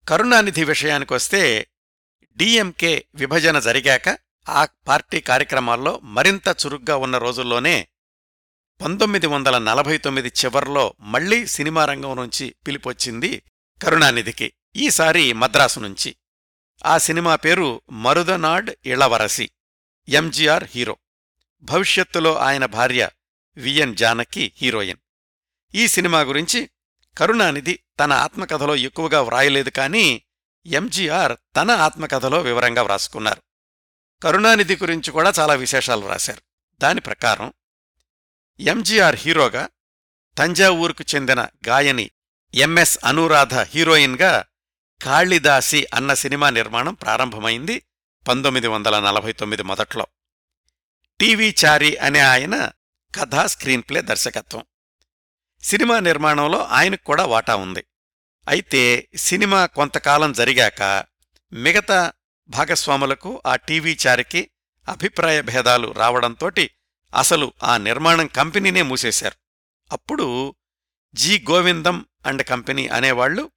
కరుణానిధి 0.07 0.63
విషయానికొస్తే 0.63 1.67
డిఎంకే 2.38 3.05
విభజన 3.15 3.59
జరిగాక 3.59 4.17
ఆ 4.50 4.67
పార్టీ 4.88 5.21
కార్యక్రమాల్లో 5.21 6.00
మరింత 6.00 6.55
చురుగ్గా 6.65 6.95
ఉన్న 6.95 7.17
రోజుల్లోనే 7.17 7.88
పంతొమ్మిది 8.81 9.27
వందల 9.27 9.57
నలభై 9.57 9.98
తొమ్మిది 9.98 10.27
చివర్లో 10.27 10.93
మళ్ళీ 11.00 11.48
సినిమా 11.48 11.86
రంగం 11.86 12.15
నుంచి 12.15 12.55
పిలిపొచ్చింది 12.67 13.43
కరుణానిధికి 13.83 14.53
ఈసారి 14.75 15.33
మద్రాసు 15.33 15.79
నుంచి. 15.79 16.15
ఆ 16.86 16.98
సినిమా 16.98 17.36
పేరు 17.36 17.81
మరుదనాడ్ 17.91 18.71
ఇళవరసి 18.86 19.50
ఎంజీఆర్ 20.09 20.63
హీరో. 20.63 20.98
భవిష్యత్తులో 21.62 22.38
ఆయన 22.38 22.65
భార్య 22.65 23.09
విఎన్ 23.57 23.95
జానకి 23.95 24.53
హీరోయిన్. 24.57 24.98
ఈ 25.75 25.88
సినిమా 25.88 26.21
గురించి 26.21 26.69
కరుణానిధి 27.17 27.79
తన 28.00 28.13
ఆత్మకథలో 28.13 28.75
ఎక్కువగా 28.75 29.21
వ్రాయలేదు 29.21 29.69
కానీ 29.69 30.24
ఎంజీఆర్ 30.65 31.38
తన 31.55 31.71
ఆత్మకథలో 31.71 32.41
వివరంగా 32.41 32.81
వ్రాసుకున్నారు. 32.81 33.41
కరుణానిధి 34.24 34.75
గురించి 34.75 35.12
కూడా 35.12 35.33
చాలా 35.39 35.53
విశేషాలు 35.53 36.01
వ్రాశారు. 36.01 36.41
దాని 36.77 37.01
ప్రకారం 37.01 37.53
ఎంజీఆర్ 38.59 39.15
హీరోగా 39.15 39.69
తంజావూరుకు 40.37 41.03
చెందిన 41.15 41.47
గాయని 41.67 42.11
ఎంఎస్ 42.53 42.99
అనురాధ 43.05 43.53
హీరోయిన్గా 43.53 44.45
కాళిదాసి 45.01 45.87
అన్న 45.93 46.13
సినిమా 46.13 46.49
నిర్మాణం 46.49 46.93
ప్రారంభమైంది 46.93 47.83
పంతొమ్మిది 48.27 48.67
వందల 48.67 48.99
నలభై 48.99 49.31
తొమ్మిది 49.31 49.63
మొదట్లో. 49.63 50.07
టీవీ 51.19 51.55
చారి 51.65 51.97
అనే 51.97 52.19
ఆయన 52.19 52.71
కథా 53.15 53.47
స్క్రీన్ 53.47 53.83
ప్లే 53.89 54.01
దర్శకత్వం. 54.01 54.65
సినిమా 55.63 55.99
నిర్మాణంలో 55.99 56.63
ఆయనకు 56.63 57.03
కూడా 57.03 57.25
వాటా 57.25 57.55
ఉంది. 57.55 57.83
అయితే 58.47 59.09
సినిమా 59.15 59.65
కొంతకాలం 59.65 60.33
జరిగాక 60.33 61.05
మిగతా 61.53 62.11
భాగస్వాములకు 62.49 63.41
ఆ 63.45 63.55
టీవీ 63.55 63.97
చారికి 64.07 64.51
అభిప్రాయ 64.89 65.41
భేదాలు 65.41 65.91
రావడంతోటి 65.91 66.71
అసలు 67.15 67.53
ఆ 67.63 67.77
నిర్మాణం 67.77 68.27
కంపెనీనే 68.27 68.81
మూసేశారు. 68.81 69.35
అప్పుడు 69.91 70.55
జి 71.13 71.45
గోవిందం 71.49 72.05
అండ్ 72.25 72.43
కంపెనీ 72.43 72.87
అనేవాళ్ళు 72.87 73.51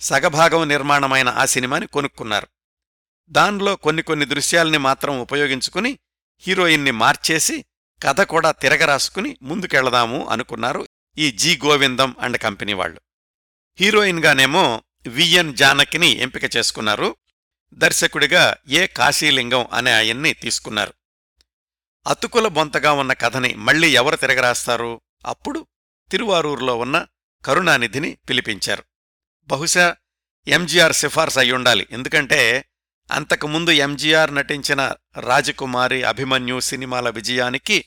సగభాగం 0.00 0.68
నిర్మాణమైన 0.68 1.28
ఆ 1.28 1.44
సినిమాని 1.44 1.86
కొనుక్కున్నారు. 1.86 2.48
దానిలో 3.28 3.76
కొన్ని 3.76 4.02
కొన్ని 4.02 4.26
దృశ్యాల్ని 4.26 4.78
మాత్రం 4.78 5.20
ఉపయోగించుకుని 5.20 5.98
హీరోయిన్ని 6.40 6.90
మార్చేసి 6.90 7.64
కథ 8.02 8.20
కూడా 8.20 8.50
తిరగరాసుకుని 8.50 9.38
ముందుకెళదాము 9.42 10.28
అనుకున్నారు 10.28 10.88
ఈ 11.18 11.30
జి 11.30 11.60
గోవిందం 11.64 12.16
అండ్ 12.20 12.38
కంపెనీ 12.38 12.72
వాళ్ళు. 12.72 13.00
హీరోయిన్గానేమో 13.80 14.82
విఎన్ 15.06 15.56
జానకిని 15.56 16.08
ఎంపిక 16.08 16.56
చేసుకున్నారు. 16.56 17.16
దర్శకుడిగా 17.74 18.56
ఏ 18.68 18.86
కాశీలింగం 18.86 19.68
అనే 19.72 19.92
ఆయన్ని 19.92 20.34
తీసుకున్నారు. 20.34 20.94
అతుకుల 22.08 22.48
బొంతగా 22.48 22.92
ఉన్న 22.92 23.12
కథని 23.12 23.54
మళ్ళీ 23.54 23.90
ఎవరు 23.90 24.16
తిరగరాస్తారు? 24.16 25.00
అప్పుడు 25.26 25.66
తిరువారూరులో 26.10 26.78
ఉన్న 26.78 27.06
కరుణానిధిని 27.44 28.18
పిలిపించారు. 28.28 28.84
బహుశా 29.46 29.96
ఎంజీఆర్ 30.48 30.92
సిఫార్సు 30.92 31.38
అయ్యుండాలి 31.38 31.86
ఎందుకంటే 31.90 32.64
అంతకుముందు 33.12 33.70
ఎంజీఆర్ 33.70 34.34
నటించిన 34.34 34.94
రాజకుమారి 35.20 36.02
అభిమన్యు 36.02 36.60
సినిమాల 36.60 37.08
విజయానికి 37.08 37.84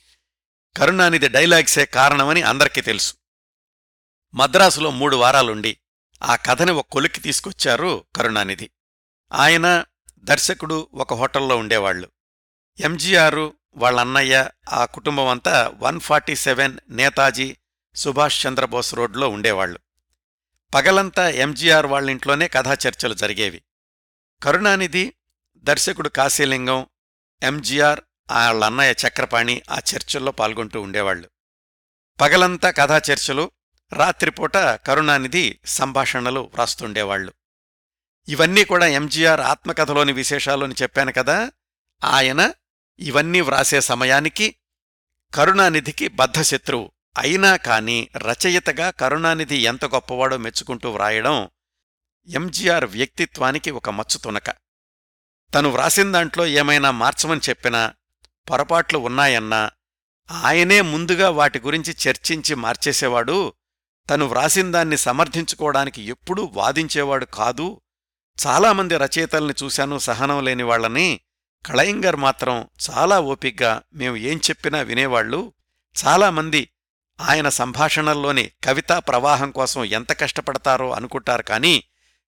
కరుణానిధి 0.77 1.27
డైలాగ్సే 1.27 1.85
కారణమని 1.85 2.41
అందరికీ 2.41 2.81
తెలుసు. 2.81 3.13
మద్రాసులో 4.33 4.91
మూడు 4.91 5.15
వారాలుండి 5.15 5.77
ఆ 6.23 6.35
కథని 6.35 6.71
ఒక 6.71 6.85
కొలిక్కి 6.91 7.21
తీసుకొచ్చారు 7.21 8.05
కరుణానిధి. 8.15 8.69
ఆయన 9.33 9.85
దర్శకుడు 10.19 10.87
ఒక 10.93 11.13
హోటల్లో 11.13 11.57
ఉండేవాళ్ళు 11.57 12.11
ఎంజీఆరు 12.79 13.53
వాళ్ళ 13.75 13.99
అన్నయ్య 13.99 14.49
ఆ 14.71 14.85
కుటుంబం 14.85 15.27
అంతా 15.27 15.73
one 15.79 15.99
forty 15.99 16.35
seven 16.35 16.77
Netaji 16.89 17.57
Subhash 17.95 18.47
Chandrabose 18.47 18.95
రోడ్లో 18.95 19.29
ఉండేవాళ్ళు 19.29 19.79
పగలంతా 20.73 21.29
ఎంజీఆర్ 21.29 21.85
వాళ్ళింట్లోనే 21.85 22.47
కథా 22.47 22.77
చర్చలు 22.87 23.13
జరిగేవి. 23.13 23.63
కరుణానిధి 24.43 25.13
దర్శకుడు 25.57 26.09
కాశీలింగం 26.09 26.87
ఎంజీఆర్ 27.43 28.01
వాళ్ళన్నయ్య 28.31 28.95
చక్రపాణి 29.07 29.61
ఆ 29.69 29.77
చర్చల్లో 29.77 30.31
పాల్గొంటూ 30.31 30.81
ఉండేవాళ్ళు 30.81 31.29
పగలంతా 32.21 32.71
కథా 32.71 33.01
చర్చలు 33.11 33.51
రాత్రిపూట 33.93 34.57
కరుణానిధి 34.57 35.59
సంభాషణలు 35.65 36.39
వ్రాస్తుండేవాళ్ళు 36.53 37.33
ఇవన్నీ 38.27 38.63
కూడా 38.63 38.87
ఎంజీఆర్ 38.87 39.41
ఆత్మకథలోని 39.41 40.13
విశేషాలని 40.13 40.75
చెప్పాను 40.81 41.13
కదా 41.13 41.51
ఆయన 42.03 42.53
ఇవన్నీ 42.99 43.41
వ్రాసే 43.41 43.81
సమయానికి 43.81 44.55
కరుణానిధికి 45.33 46.07
బద్ధశత్రువు. 46.07 46.91
అయినా 47.17 47.55
కాని 47.55 48.09
రచయితగా 48.17 48.89
కరుణానిధి 48.89 49.55
ఎంత 49.55 49.85
గొప్పవాడో 49.85 50.37
మెచ్చుకుంటూ 50.37 50.89
వ్రాయడం 50.89 51.49
ఎంజీఆర్ 52.27 52.85
వ్యక్తిత్వానికి 52.85 53.71
ఒక 53.71 53.89
మచ్చు 53.89 54.17
తునక. 54.17 54.49
తను 55.55 55.69
వ్రాసిన 55.69 56.11
దాంట్లో 56.11 56.47
ఏమైనా 56.47 56.91
మార్చమని 56.91 57.41
చెప్పినా 57.49 57.93
పొరపాట్లు 58.49 58.97
ఉన్నాయన్నా 58.97 59.71
ఆయనే 60.31 60.81
ముందుగా 60.81 61.29
వాటి 61.29 61.59
గురించి 61.59 61.95
చర్చించి 62.07 62.55
మార్చేసేవాడు 62.55 63.53
తను 64.09 64.25
వ్రాసిందాన్ని 64.25 64.97
సమర్థించుకోవడానికి 64.97 66.01
ఎప్పుడూ 66.01 66.49
వాదించేవాడు 66.53 67.25
కాదు. 67.25 67.81
చాలామంది 68.47 68.97
రచయితల్ని 68.97 69.53
చూశాను 69.63 69.99
సహనం 69.99 70.43
లేని 70.43 70.63
వాళ్ళని 70.63 71.19
కళయింగర్ 71.65 72.15
మాత్రం 72.15 72.67
చాలా 72.89 73.19
ఓపిగ్గా 73.19 73.81
మేము 73.93 74.15
ఏం 74.15 74.37
చెప్పినా 74.37 74.81
వినేవాళ్ళు 74.81 75.53
చాలామంది 76.05 76.69
ఆయన 77.19 77.49
సంభాషణల్లోని 77.49 78.51
కవితా 78.63 78.99
ప్రవాహం 78.99 79.51
కోసం 79.51 79.83
ఎంత 79.83 80.19
కష్టపడతారో 80.19 80.91
అనుకుంటారు 80.91 81.43
కానీ 81.43 81.83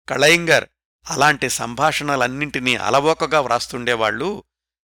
కళయింగర్ 0.10 0.66
అలాంటి 1.10 1.50
సంభాషణలన్నింటినీ 1.50 2.76
అలవోకగా 2.76 3.40
వ్రాస్తుండేవాళ్ళు 3.40 4.44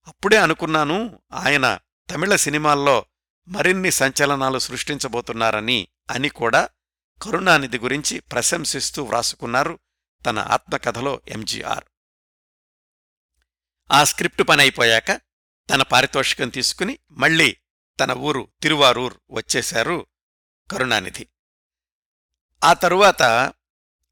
అప్పుడే 0.08 0.38
అనుకున్నాను 0.38 1.20
ఆయన 1.34 1.80
తమిళ 2.12 2.36
సినిమాల్లో 2.36 3.06
మరిన్ని 3.48 3.92
సంచలనాలు 3.92 4.60
సృష్టించబోతున్నారని 4.60 5.88
అని 6.12 6.30
కూడా 6.30 6.70
కరుణానిధి 7.22 7.77
గురించి 7.77 8.20
ప్రశంసిస్తూ 8.20 9.04
వ్రాసుకున్నారు 9.04 9.80
తన 10.25 10.39
ఆత్మకథలో 10.39 11.22
ఎంజీఆర్. 11.27 11.84
ఆ 13.91 14.03
స్క్రిప్టు 14.03 14.44
పని 14.44 14.62
అయిపోయాక 14.62 15.12
తన 15.70 15.82
పారితోషికం 15.82 16.50
తీసుకుని 16.50 17.00
మళ్ళీ 17.12 17.58
తన 18.00 18.12
ఊరు 18.12 18.48
తిరువారూర్ 18.62 19.13
వచ్చేశారు 19.32 20.06
కరుణానిధి. 20.72 21.27
ఆ 22.63 22.74
తరువాత 22.74 23.22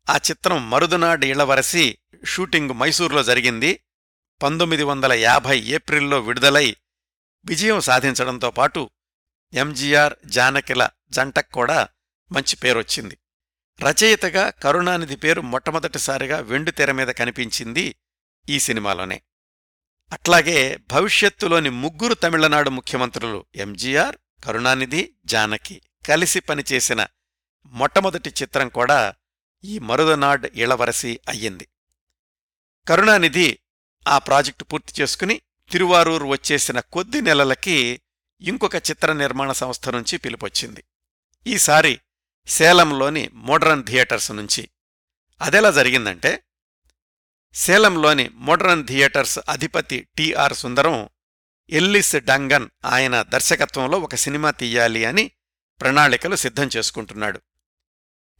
ఆ 0.09 0.15
చిత్రం 0.15 0.69
మరుదునాడు 0.69 1.25
ఇళ్ళవరసి 1.25 1.97
షూటింగ్ 2.25 2.69
మైసూర్లో 2.69 3.23
జరిగింది. 3.23 3.83
పంతొమ్మిది 4.43 4.83
వందల 4.83 5.13
యాభై 5.13 5.59
ఏప్రిల్లో 5.59 6.19
విడుదలై 6.19 6.75
విజయం 7.45 7.81
సాధించడంతో 7.81 8.51
పాటు 8.51 8.89
ఎంజీఆర్ 9.53 10.13
జానకిల 10.25 10.89
జంటకు 11.09 11.51
కూడా 11.51 11.87
మంచి 12.31 12.55
పేరొచ్చింది. 12.55 13.17
రచయితగా 13.81 14.49
కరుణానిధి 14.49 15.15
పేరు 15.15 15.41
మొట్టమొదటిసారిగా 15.41 16.39
వెండితెర 16.39 16.91
మీద 16.91 17.07
కనిపించింది 17.07 17.95
ఈ 18.49 18.59
సినిమాలోనే. 18.59 19.21
అట్లాగే 20.11 20.77
భవిష్యత్తులోని 20.91 21.69
ముగ్గురు 21.69 22.13
తమిళనాడు 22.13 22.69
ముఖ్యమంత్రులు 22.69 23.45
ఎంజీఆర్ 23.55 24.17
కరుణానిధి 24.43 25.13
జానకి 25.25 25.81
కలిసి 26.09 26.39
పనిచేసిన 26.39 27.07
మొట్టమొదటి 27.65 28.29
చిత్రం 28.29 28.69
కూడా 28.69 29.13
ఈ 29.63 29.79
మరుదనాడ్ 29.79 30.45
ఇళవరసి 30.45 31.19
అయ్యింది. 31.29 31.67
కరుణానిధి 32.87 33.59
ఆ 34.07 34.17
ప్రాజెక్టు 34.17 34.63
పూర్తి 34.63 35.01
చేసుకుని 35.01 35.41
తిరువారూరు 35.71 36.25
వచ్చేసిన 36.25 36.79
కొద్ది 36.79 37.21
నెలలకి 37.21 38.01
ఇంకొక 38.41 38.75
చిత్ర 38.75 39.13
నిర్మాణ 39.13 39.51
సంస్థ 39.51 39.89
నుంచి 39.89 40.17
పిలుపొచ్చింది. 40.17 40.83
ఈసారి 41.47 42.01
సేలంలోని 42.47 43.29
మోడ్రన్ 43.33 43.83
థియేటర్స్ 43.83 44.31
నుంచి. 44.31 44.69
అదెలా 45.41 45.71
జరిగిందంటే 45.71 46.43
సేలంలోని 47.55 48.29
మోడ్రన్ 48.29 48.87
థియేటర్స్ 48.87 49.39
అధిపతి 49.49 50.07
టిఆర్ 50.17 50.53
సుందరం 50.53 51.09
ఎల్లిస్ 51.69 52.15
డంగన్ 52.15 52.69
ఆయన 52.85 53.21
దర్శకత్వంలో 53.21 53.99
ఒక 53.99 54.15
సినిమా 54.15 54.51
తీయాలి 54.51 55.05
అని 55.05 55.31
ప్రణాళికలు 55.81 56.35
సిద్ధం 56.35 56.69
చేసుకుంటున్నాడు. 56.77 57.41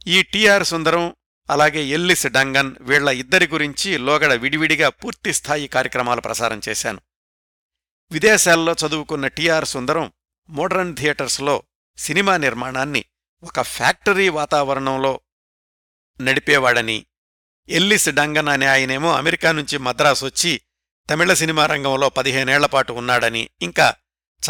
ఈ 0.06 0.22
టిఆర్ 0.22 0.64
సుందరం 0.64 1.16
అలాగే 1.50 1.84
ఎల్లిస్ 1.84 2.26
డంగన్ 2.26 2.74
వీళ్ళ 2.80 3.08
ఇద్దరి 3.08 3.46
గురించి 3.46 3.98
లోగడ 3.98 4.32
విడివిడిగా 4.32 4.88
పూర్తిస్థాయి 4.88 5.68
కార్యక్రమాలు 5.68 6.20
ప్రసారం 6.20 6.60
చేశాను. 6.68 7.00
విదేశాల్లో 8.10 8.72
చదువుకున్న 8.72 9.26
టిఆర్ 9.26 9.64
సుందరం 9.64 10.12
మోడ్రన్ 10.48 10.96
థియేటర్స్లో 10.96 11.62
సినిమా 11.98 12.36
నిర్మాణాన్ని 12.36 13.04
ఒక 13.42 13.60
ఫ్యాక్టరీ 13.60 14.28
వాతావరణంలో 14.28 15.20
నడిపేవాడని 16.20 17.06
ఎల్లిస్ 17.68 18.08
డంగన్ 18.08 18.48
అనే 18.48 18.66
ఆయనేమో 18.66 19.12
అమెరికా 19.12 19.52
నుంచి 19.52 19.78
మద్రాసు 19.78 20.24
వచ్చి 20.24 20.60
తమిళ 21.10 21.32
సినిమా 21.32 21.66
రంగంలో 21.66 22.08
పదిహేనేళ్ళపాటు 22.08 22.92
ఉన్నాడని 22.92 23.48
ఇంకా 23.62 23.94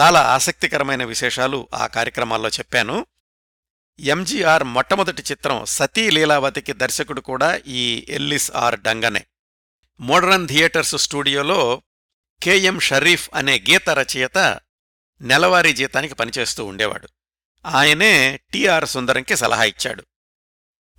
చాలా 0.00 0.20
ఆసక్తికరమైన 0.20 1.04
విశేషాలు 1.04 1.68
ఆ 1.74 1.86
కార్యక్రమాల్లో 1.86 2.48
చెప్పాను. 2.48 3.06
ఎంజీఆర్ 4.00 4.64
మొట్టమొదటి 4.64 5.22
చిత్రం 5.22 5.64
సతీ 5.64 6.10
లీలావతికి 6.10 6.72
దర్శకుడు 6.72 7.20
కూడా 7.20 7.60
ఈ 7.66 8.06
ఎల్లిస్ 8.08 8.50
ఆర్ 8.54 8.80
డంగనే. 8.80 9.26
మోడరన్ 10.00 10.48
థియేటర్స్ 10.48 10.96
స్టూడియోలో 10.98 11.82
కెఎం 12.42 12.80
షరీఫ్ 12.80 13.28
అనే 13.34 13.64
గీత 13.70 13.90
రచయిత 13.90 14.60
నెలవారీ 15.20 15.72
జీతానికి 15.72 16.14
పనిచేస్తూ 16.14 16.64
ఉండేవాడు. 16.64 17.08
ఆయనే 17.66 18.40
టిఆర్ 18.52 18.88
సుందరంకి 18.88 19.36
సలహా 19.36 19.64
ఇచ్చాడు. 19.64 20.06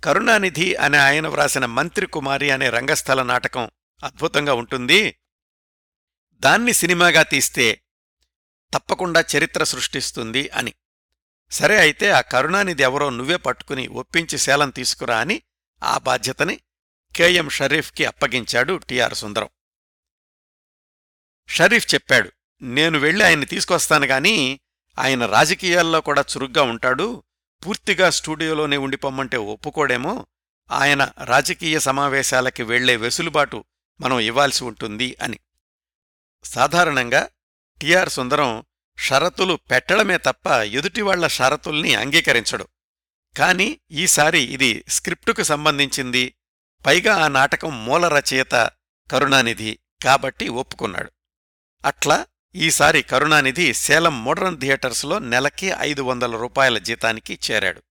కరుణానిధి 0.04 0.74
అనే 0.74 0.98
ఆయన 0.98 1.28
వ్రాసిన 1.28 1.66
మంత్రి 1.66 2.06
కుమారి 2.06 2.50
అనే 2.50 2.70
రంగస్థల 2.70 3.22
నాటకం 3.22 3.70
అద్భుతంగా 4.04 4.54
ఉంటుంది. 4.54 5.18
దాన్ని 6.32 6.72
సినిమాగా 6.72 7.22
తీస్తే 7.22 7.82
తప్పకుండా 8.74 9.24
చరిత్ర 9.36 9.64
సృష్టిస్తుంది 9.64 10.48
అని. 10.48 10.74
సరే 11.50 11.78
అయితే 11.78 12.10
ఆ 12.10 12.20
కరుణానిధి 12.20 12.82
ఎవరో 12.82 13.10
నువ్వే 13.10 13.36
పట్టుకుని 13.36 13.86
ఒప్పించి 13.88 14.38
శేలం 14.38 14.70
తీసుకురా 14.70 15.18
అని 15.18 15.42
ఆ 15.82 15.98
బాధ్యతని 15.98 16.60
కేఎం 17.16 17.48
షరీఫ్కి 17.48 18.04
అప్పగించాడు 18.04 18.76
టిఆర్ 18.76 19.14
సుందరం. 19.14 19.48
షరీఫ్ 21.48 21.94
చెప్పాడు 21.94 22.32
నేను 22.62 22.98
వెళ్ళి 22.98 23.24
ఆయన్ని 23.24 23.46
తీసుకొస్తాను 23.46 24.06
గాని 24.06 24.60
ఆయన 24.98 25.26
రాజకీయాల్లో 25.26 26.00
కూడా 26.00 26.22
చురుగ్గా 26.22 26.62
ఉంటాడు 26.62 27.24
పూర్తిగా 27.66 28.10
స్టూడియోలోనే 28.10 28.76
ఉండిపోమ్మంటే 28.76 29.36
ఒప్పుకోడేమో. 29.36 30.26
ఆయన 30.70 31.12
రాజకీయ 31.24 31.78
సమావేశాలకి 31.78 32.62
వెళ్ళే 32.62 32.96
వెసులుబాటు 32.96 33.64
మనం 34.00 34.20
ఇవ్వాల్సి 34.20 34.64
ఉంటుంది 34.64 35.16
అని. 35.22 35.38
సాధారణంగా 36.44 37.28
టిఆర్ 37.80 38.08
సుందరం 38.08 38.64
షరతులు 38.98 39.54
పెట్టడమే 39.54 40.18
తప్ప 40.18 40.46
ఎదుటివాళ్ళ 40.48 41.26
షరతుల్ని 41.26 41.94
అంగీకరించడు. 41.94 42.68
కాని 43.38 43.80
ఈసారి 43.90 44.40
ఇది 44.40 44.84
స్క్రిప్టుకు 44.88 45.42
సంబంధించింది. 45.42 46.34
పైగా 46.86 47.24
ఆ 47.24 47.28
నాటకం 47.28 47.84
మూల 47.84 48.08
రచయిత 48.08 48.70
కరుణానిధి 49.10 49.78
కాబట్టి 50.04 50.48
ఒప్పుకున్నాడు. 50.48 51.12
అట్లా 51.84 52.26
ఈసారి 52.54 53.02
కరుణానిధి 53.02 53.74
సేలం 53.74 54.24
మోడ్రన్ 54.24 54.60
థియేటర్స్లో 54.60 55.18
నెలకి 55.18 55.66
ఐదు 55.66 56.02
వందల 56.02 56.36
రూపాయల 56.36 56.78
జీతానికి 56.78 57.38
చేరాడు. 57.50 57.82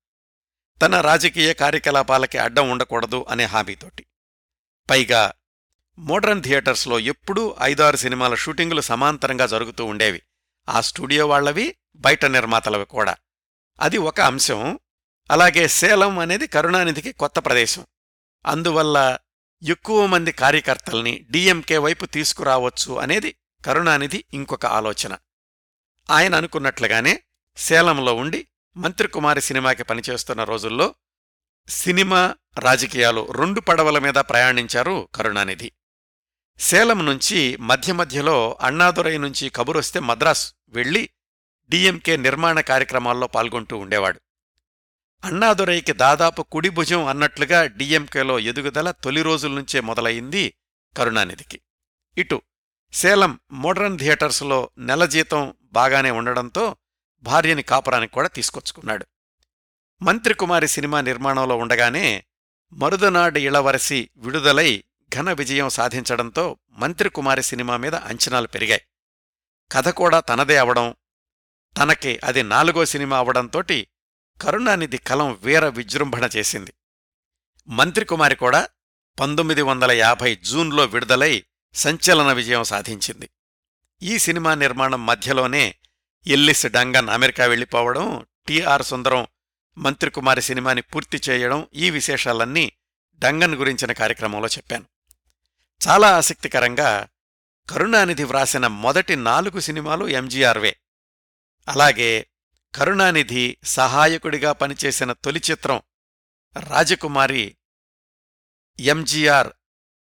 తన 0.82 1.02
రాజకీయ 1.02 1.54
కార్యకలాపాలకి 1.54 2.38
అడ్డం 2.38 2.70
ఉండకూడదు 2.70 3.26
అనే 3.30 3.46
హామీతోటి. 3.46 4.06
పైగా 4.90 5.34
మోడ్రన్ 6.00 6.44
థియేటర్స్లో 6.44 7.00
ఎప్పుడూ 7.00 7.56
ఐదారు 7.62 7.98
సినిమాల 7.98 8.36
షూటింగులు 8.36 8.82
సమాంతరంగా 8.82 9.46
జరుగుతూ 9.46 9.86
ఉండేవి. 9.86 10.22
ఆ 10.70 10.82
స్టూడియో 10.82 11.28
వాళ్ళవి 11.28 11.76
బయట 11.96 12.26
నిర్మాతలవి 12.26 12.86
కూడా. 12.86 13.16
అది 13.82 13.98
ఒక 13.98 14.22
అంశం. 14.22 14.80
అలాగే 15.32 15.68
సేలం 15.68 16.20
అనేది 16.20 16.48
కరుణానిధికి 16.48 17.12
కొత్త 17.12 17.40
ప్రదేశం. 17.40 17.86
అందువల్ల 18.46 19.18
ఎక్కువ 19.64 20.06
మంది 20.06 20.32
కార్యకర్తల్ని 20.32 21.26
డిఎంకే 21.32 21.78
వైపు 21.78 22.06
తీసుకురావచ్చు 22.06 22.94
అనేది 22.94 23.36
కరుణానిధి 23.66 24.24
ఇంకొక 24.34 24.66
ఆలోచన. 24.66 25.18
ఆయన 26.12 26.36
అనుకున్నట్లుగానే 26.36 27.24
సేలంలో 27.58 28.16
ఉండి 28.16 28.48
మంత్రికుమారి 28.78 29.42
సినిమాకి 29.42 29.84
పనిచేస్తున్న 29.84 30.44
రోజుల్లో 30.44 30.96
సినిమా 31.70 32.36
రాజకీయాలు 32.60 33.32
రెండు 33.32 33.60
పడవల 33.60 34.00
మీద 34.00 34.14
ప్రయాణించారు 34.14 35.10
కరుణానిధి. 35.16 35.72
సేలం 36.60 37.06
నుంచి 37.06 37.58
మధ్య 37.58 37.94
మధ్యలో 37.94 38.58
అన్నాదురై 38.62 39.18
నుంచి 39.18 39.50
కబురొస్తే 39.50 40.00
మద్రాస్ 40.00 40.56
వెళ్ళి 40.70 41.10
డిఎంకే 41.70 42.18
నిర్మాణ 42.18 42.60
కార్యక్రమాల్లో 42.60 43.28
పాల్గొంటూ 43.28 43.78
ఉండేవాడు. 43.78 44.22
అన్నాదురైకి 45.24 45.94
దాదాపు 45.94 46.42
కుడి 46.42 46.70
భుజం 46.70 47.06
అన్నట్లుగా 47.06 47.66
డిఎంకేలో 47.66 48.40
ఎదుగుదల 48.40 48.92
తొలి 48.92 49.22
రోజుల 49.22 49.52
నుంచే 49.52 49.80
మొదలయింది 49.80 50.54
కరుణానిధికి. 50.98 51.62
ఇటు 52.18 52.42
సేలం 52.94 53.40
మోడ్రన్ 53.52 54.00
థియేటర్స్లో 54.00 54.70
నెల 54.78 55.06
జీతం 55.06 55.54
బాగానే 55.64 56.12
ఉండడంతో 56.12 56.76
భార్యని 57.24 57.64
కాపురానికి 57.64 58.14
కూడా 58.14 58.28
తీసుకొచ్చుకున్నాడు. 58.28 59.06
మంత్రికుమారి 60.02 60.68
సినిమా 60.68 61.02
నిర్మాణంలో 61.02 61.58
ఉండగానే 61.58 62.26
మరుదనాడు 62.74 63.38
ఇళవరసి 63.38 64.10
విడుదలై 64.18 64.84
ఘన 65.16 65.34
విజయం 65.34 65.70
సాధించడంతో 65.70 66.58
మంత్రికుమారి 66.70 67.44
సినిమా 67.44 67.78
మీద 67.78 67.96
అంచనాలు 67.96 68.48
పెరిగాయి. 68.48 68.82
కథ 69.72 69.88
కూడా 69.88 70.20
తనదే 70.20 70.58
అవడం 70.58 70.96
తనకి 71.78 72.20
అది 72.24 72.44
నాలుగో 72.44 72.86
సినిమా 72.86 73.18
అవడంతోటి 73.18 73.88
కరుణానిధి 74.42 74.98
కలం 74.98 75.40
వీర 75.44 75.68
విజృంభణ 75.68 76.30
చేసింది. 76.36 76.74
మంత్రికుమారి 77.68 78.36
కూడా 78.36 78.68
పంతొమ్మిది 79.20 79.62
వందల 79.62 79.92
యాభై 79.92 80.36
జూన్లో 80.36 80.86
విడుదలై 80.86 81.44
సంచలన 81.78 82.34
విజయం 82.34 82.64
సాధించింది. 82.64 83.30
ఈ 84.02 84.18
సినిమా 84.18 84.56
నిర్మాణం 84.56 85.06
మధ్యలోనే 85.06 85.76
ఎల్లిస్ 86.28 86.66
డంగన్ 86.66 87.10
అమెరికా 87.10 87.46
వెళ్ళిపోవడం 87.46 88.26
టిఆర్ 88.48 88.84
సుందరం 88.84 89.28
మంత్రికుమారి 89.78 90.42
సినిమాని 90.42 90.82
పూర్తి 90.82 91.22
చేయడం 91.30 91.68
ఈ 91.74 91.90
విశేషాలన్నీ 91.90 92.72
డంగన్ 93.20 93.56
గురించిన 93.56 93.92
కార్యక్రమంలో 93.92 94.48
చెప్పాను. 94.48 94.86
చాలా 95.88 96.18
ఆసక్తికరంగా 96.18 97.08
కరుణానిధి 97.70 98.24
వ్రాసిన 98.24 98.68
మొదటి 98.68 99.16
నాలుగు 99.16 99.60
సినిమాలు 99.60 100.08
ఎంజీఆర్వే 100.08 100.76
అలాగే 101.68 102.28
కరుణానిధి 102.76 103.58
సహాయకుడిగా 103.64 104.52
పనిచేసిన 104.52 105.12
తొలి 105.12 105.42
చిత్రం 105.52 105.82
రాజకుమారి 106.60 107.58
ఎంజీఆర్ 108.80 109.48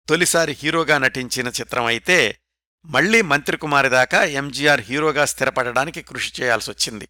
తొలిసారి 0.10 0.58
హీరోగా 0.64 0.98
నటించిన 0.98 1.48
చిత్రం 1.48 1.86
అయితే 1.86 2.40
మళ్ళీ 2.86 3.22
మంత్రికుమారి 3.22 3.90
దాకా 3.90 4.24
ఎంజీఆర్ 4.24 4.82
హీరోగా 4.82 5.26
స్థిరపడడానికి 5.26 6.02
కృషి 6.02 6.42
చేయాల్సొచ్చింది 6.42 7.08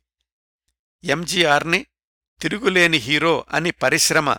ఎంజీఆర్ని 1.03 1.85
తిరుగులేని 2.39 2.97
హీరో 2.97 3.45
అని 3.49 3.71
పరిశ్రమ 3.71 4.29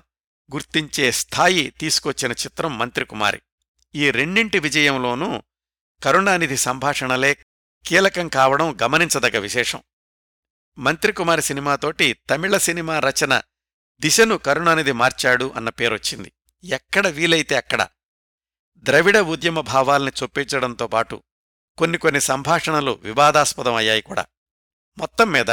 గుర్తించే 0.55 1.13
స్థాయి 1.13 1.71
తీసుకొచ్చిన 1.71 2.33
చిత్రం 2.33 2.79
మంత్రికుమారి. 2.79 3.43
ఈ 3.95 4.11
రెండింటి 4.11 4.59
విజయంలోనూ 4.59 5.43
కరుణానిధి 6.03 6.57
సంభాషణలే 6.57 7.37
కీలకం 7.87 8.29
కావడం 8.29 8.79
గమనించదగ 8.83 9.39
విశేషం. 9.39 9.83
మంత్రికుమారి 10.79 11.43
సినిమాతోటి 11.43 12.17
తమిళ 12.31 12.57
సినిమా 12.57 12.99
రచన 12.99 13.43
దిశను 14.01 14.39
కరుణానిధి 14.39 14.93
మార్చాడు 14.93 15.53
అన్న 15.57 15.69
పేరొచ్చింది. 15.69 16.33
ఎక్కడ 16.65 17.09
వీలైతే 17.09 17.57
అక్కడ 17.57 17.87
ద్రవిడ 18.89 19.19
ఉద్యమ 19.19 19.61
భావాల్ని 19.61 20.13
చొప్పించడంతో 20.23 20.87
పాటు 20.87 21.23
కొన్ని 21.79 21.99
కొన్ని 21.99 22.21
సంభాషణలు 22.21 22.99
వివాదాస్పదం 23.03 23.75
అయ్యాయి 23.75 24.03
కూడా. 24.03 24.27
మొత్తం 24.99 25.33
మీద 25.33 25.51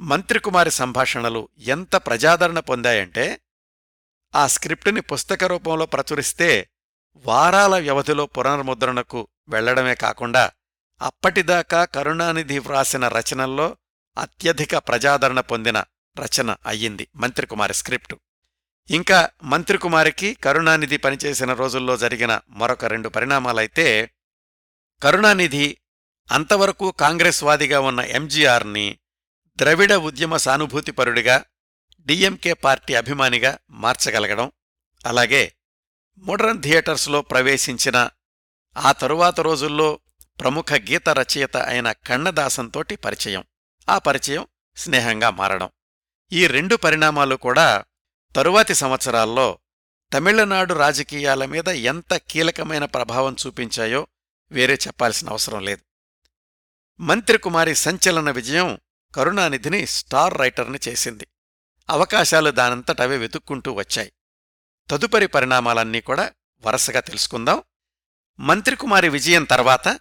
మంత్రికుమారి 0.00 0.70
సంభాషణలు 0.70 1.48
ఎంత 1.58 1.96
ప్రజాదరణ 1.96 2.58
పొందాయంటే 2.58 3.40
ఆ 4.34 4.46
స్క్రిప్టుని 4.46 5.00
పుస్తక 5.00 5.44
రూపంలో 5.44 5.86
ప్రచురిస్తే 5.86 6.70
వారాల 7.16 7.78
వ్యవధిలో 7.78 8.26
పునర్ముద్రణకు 8.26 9.28
వెళ్ళడమే 9.48 9.94
కాకుండా 9.94 10.50
అప్పటిదాకా 11.02 11.84
కరుణానిధి 11.84 12.58
వ్రాసిన 12.58 13.08
రచనల్లో 13.08 13.76
అత్యధిక 14.18 14.76
ప్రజాదరణ 14.76 15.40
పొందిన 15.40 15.84
రచన 16.18 16.56
అయ్యింది 16.66 17.08
మంత్రికుమారి 17.16 17.74
స్క్రిప్టు. 17.74 18.20
ఇంకా 18.88 19.28
మంత్రికుమారికి 19.42 20.34
కరుణానిధి 20.34 20.96
పనిచేసిన 20.96 21.52
రోజుల్లో 21.52 21.96
జరిగిన 21.96 22.40
మరొక 22.48 22.84
రెండు 22.84 23.08
పరిణామాలైతే 23.08 24.10
కరుణానిధి 25.02 25.76
అంతవరకు 26.30 26.90
కాంగ్రెస్ 26.90 27.44
వాదిగా 27.44 27.80
ఉన్న 27.80 28.00
ఎంజీఆర్ని 28.00 28.98
ద్రవిడ 29.56 29.92
ఉద్యమ 29.92 30.36
సానుభూతిపరుడిగా 30.36 31.44
డిఎంకే 32.06 32.52
పార్టీ 32.52 32.94
అభిమానిగా 32.94 33.58
మార్చగలగడం 33.70 34.52
అలాగే 35.06 35.54
మోడర్న్ 36.18 36.62
థియేటర్స్లో 36.62 37.22
ప్రవేశించిన 37.22 38.10
ఆ 38.76 38.92
తరువాత 38.92 39.40
రోజుల్లో 39.40 40.00
ప్రముఖ 40.40 40.72
గీత 40.72 41.08
రచయిత 41.08 41.56
అయిన 41.56 41.92
కన్నదాసంతోటి 41.92 42.96
పరిచయం. 42.96 43.44
ఆ 43.88 43.98
పరిచయం 43.98 44.46
స్నేహంగా 44.76 45.30
మారడం. 45.30 45.70
ఈ 46.32 46.46
రెండు 46.46 46.76
పరిణామాలు 46.76 47.36
కూడా 47.36 47.84
తరువాతి 48.36 48.74
సంవత్సరాల్లో 48.74 49.58
తమిళనాడు 50.12 50.74
రాజకీయాల 50.74 51.44
మీద 51.44 51.68
ఎంత 51.68 52.16
కీలకమైన 52.16 52.84
ప్రభావం 52.84 53.36
చూపించాయో 53.46 54.06
వేరే 54.52 54.74
చెప్పాల్సిన 54.74 55.28
అవసరం 55.28 55.64
లేదు. 55.64 55.80
మంత్రికుమారి 57.02 57.74
సంచలన 57.74 58.30
విజయం 58.30 58.78
కరుణానిధిని 59.14 59.86
స్టార్ 59.86 60.38
రైటర్ని 60.38 60.78
చేసింది. 60.88 61.26
అవకాశాలు 61.90 62.50
దానంతటవే 62.50 63.16
వెతుక్కుంటూ 63.16 63.72
వచ్చాయి. 63.72 64.12
తదుపరి 64.90 65.26
పరిణామాలన్నీ 65.26 66.00
కూడా 66.00 66.32
వరసగా 66.66 67.00
తెలుసుకుందాం. 67.00 67.62
మంత్రికుమారి 68.40 69.08
విజయం 69.08 69.44
తర్వాత 69.44 70.00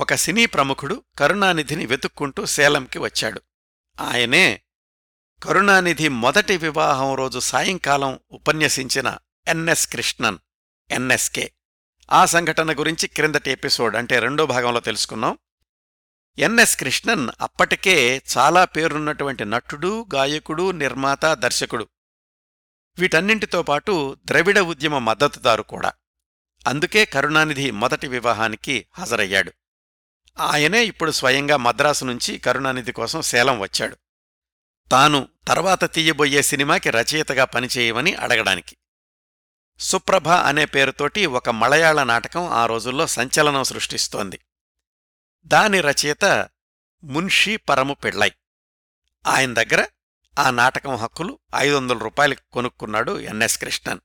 ఒక 0.00 0.14
సినీ 0.14 0.46
ప్రముఖుడు 0.46 1.04
కరుణానిధిని 1.18 1.86
వెతుక్కుంటూ 1.86 2.46
సేలంకి 2.46 2.98
వచ్చాడు. 2.98 3.42
ఆయనే 4.00 4.62
కరుణానిధి 5.42 6.08
మొదటి 6.08 6.56
వివాహం 6.56 7.14
రోజు 7.14 7.38
సాయంకాలం 7.38 8.20
ఉపన్యసించిన 8.30 9.18
ఎన్ఎస్ 9.48 9.88
కృష్ణన్ 9.88 10.38
ఎన్ఎస్కే 10.90 11.52
ఆ 12.12 12.26
సంఘటన 12.26 12.78
గురించి 12.78 13.08
క్రిందటి 13.08 13.50
ఎపిసోడ్ 13.50 13.96
అంటే 13.96 14.18
రెండో 14.18 14.46
భాగంలో 14.46 14.80
తెలుసుకున్నాం 14.80 15.38
ఎన్ఎస్ 16.38 16.76
కృష్ణన్ 16.76 17.28
అప్పటికే 17.40 18.22
చాలా 18.38 18.64
పేరున్నటువంటి 18.64 19.44
నటుడు 19.44 20.06
గాయకుడు 20.14 20.70
నిర్మాత 20.70 21.26
దర్శకుడు. 21.26 21.88
వీటన్నింటితో 22.98 23.62
పాటు 23.62 24.16
ద్రవిడ 24.24 24.58
ఉద్యమ 24.58 24.98
మద్దతుదారు 24.98 25.62
కూడా. 25.62 25.92
అందుకే 26.66 27.04
కరుణానిధి 27.04 27.70
మొదటి 27.70 28.08
వివాహానికి 28.08 28.86
హాజరయ్యాడు. 28.94 29.52
ఆయనే 30.40 30.84
ఇప్పుడు 30.84 31.10
స్వయంగా 31.10 31.56
మద్రాసు 31.56 32.04
నుంచి 32.04 32.38
కరుణానిధి 32.38 32.92
కోసం 32.92 33.22
సేలం 33.22 33.60
వచ్చాడు. 33.60 33.96
తాను 34.92 35.28
తర్వాత 35.48 35.92
తీయబోయే 35.92 36.42
సినిమాకి 36.42 36.90
రచయితగా 36.90 37.44
పనిచేయమని 37.44 38.14
అడగడానికి. 38.14 38.76
సుప్రభ 39.78 40.28
అనే 40.28 40.64
పేరుతోటి 40.64 41.26
ఒక 41.26 41.50
మలయాళ 41.50 42.02
నాటకం 42.02 42.44
ఆ 42.44 42.66
రోజుల్లో 42.66 43.06
సంచలనం 43.06 43.64
సృష్టిస్తోంది. 43.64 44.40
దాని 45.44 45.80
రచయిత 45.80 46.48
మున్షీ 47.04 47.56
పరము 47.56 47.94
పెళ్ళై 47.94 48.32
ఆయన 49.26 49.54
దగ్గర 49.54 49.86
ఆ 50.38 50.50
నాటకం 50.50 50.96
హక్కులు 50.96 51.38
ఐదు 51.56 51.74
వందల 51.74 51.98
రూపాయలకి 51.98 52.40
కొనుక్కున్నాడు 52.52 53.20
ఎన్ఎస్ 53.20 53.58
కృష్ణన్. 53.58 54.00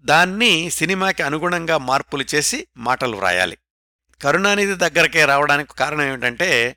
దాన్ని 0.00 0.70
సినిమాకి 0.70 1.22
అనుగుణంగా 1.22 1.78
మార్పులు 1.78 2.24
చేసి 2.34 2.66
మాటలు 2.76 3.16
వ్రాయాలి. 3.16 3.58
కరుణానిధి 4.22 4.74
దగ్గరకే 4.74 5.24
రావడానికి 5.24 5.74
కారణం 5.74 6.02
ఏమిటంటే 6.02 6.76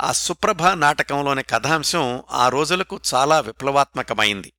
ఆ 0.00 0.12
సుప్రభ 0.12 0.62
నాటకంలోని 0.62 1.42
కథాంశం 1.42 2.22
ఆ 2.30 2.48
రోజులకు 2.48 3.00
చాలా 3.14 3.40
విప్లవాత్మకమైంది. 3.40 4.52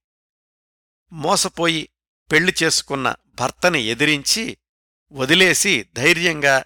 మోసపోయి 1.11 1.89
పెళ్ళి 2.31 2.53
చేసుకున్న 2.63 3.15
భర్తని 3.39 3.81
ఎదిరించి 3.81 4.57
వదిలేసి 5.11 5.85
ధైర్యంగా 5.95 6.63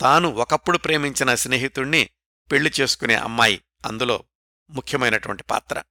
తాను 0.00 0.28
ఒకప్పుడు 0.28 0.78
ప్రేమించిన 0.78 1.34
స్నేహితుణ్ణి 1.34 2.10
పెళ్ళి 2.52 2.72
చేసుకునే 2.80 3.14
అమ్మాయి 3.14 3.64
అందులో 3.86 4.24
ముఖ్యమైనటువంటి 4.70 5.42
పాత్ర. 5.42 5.82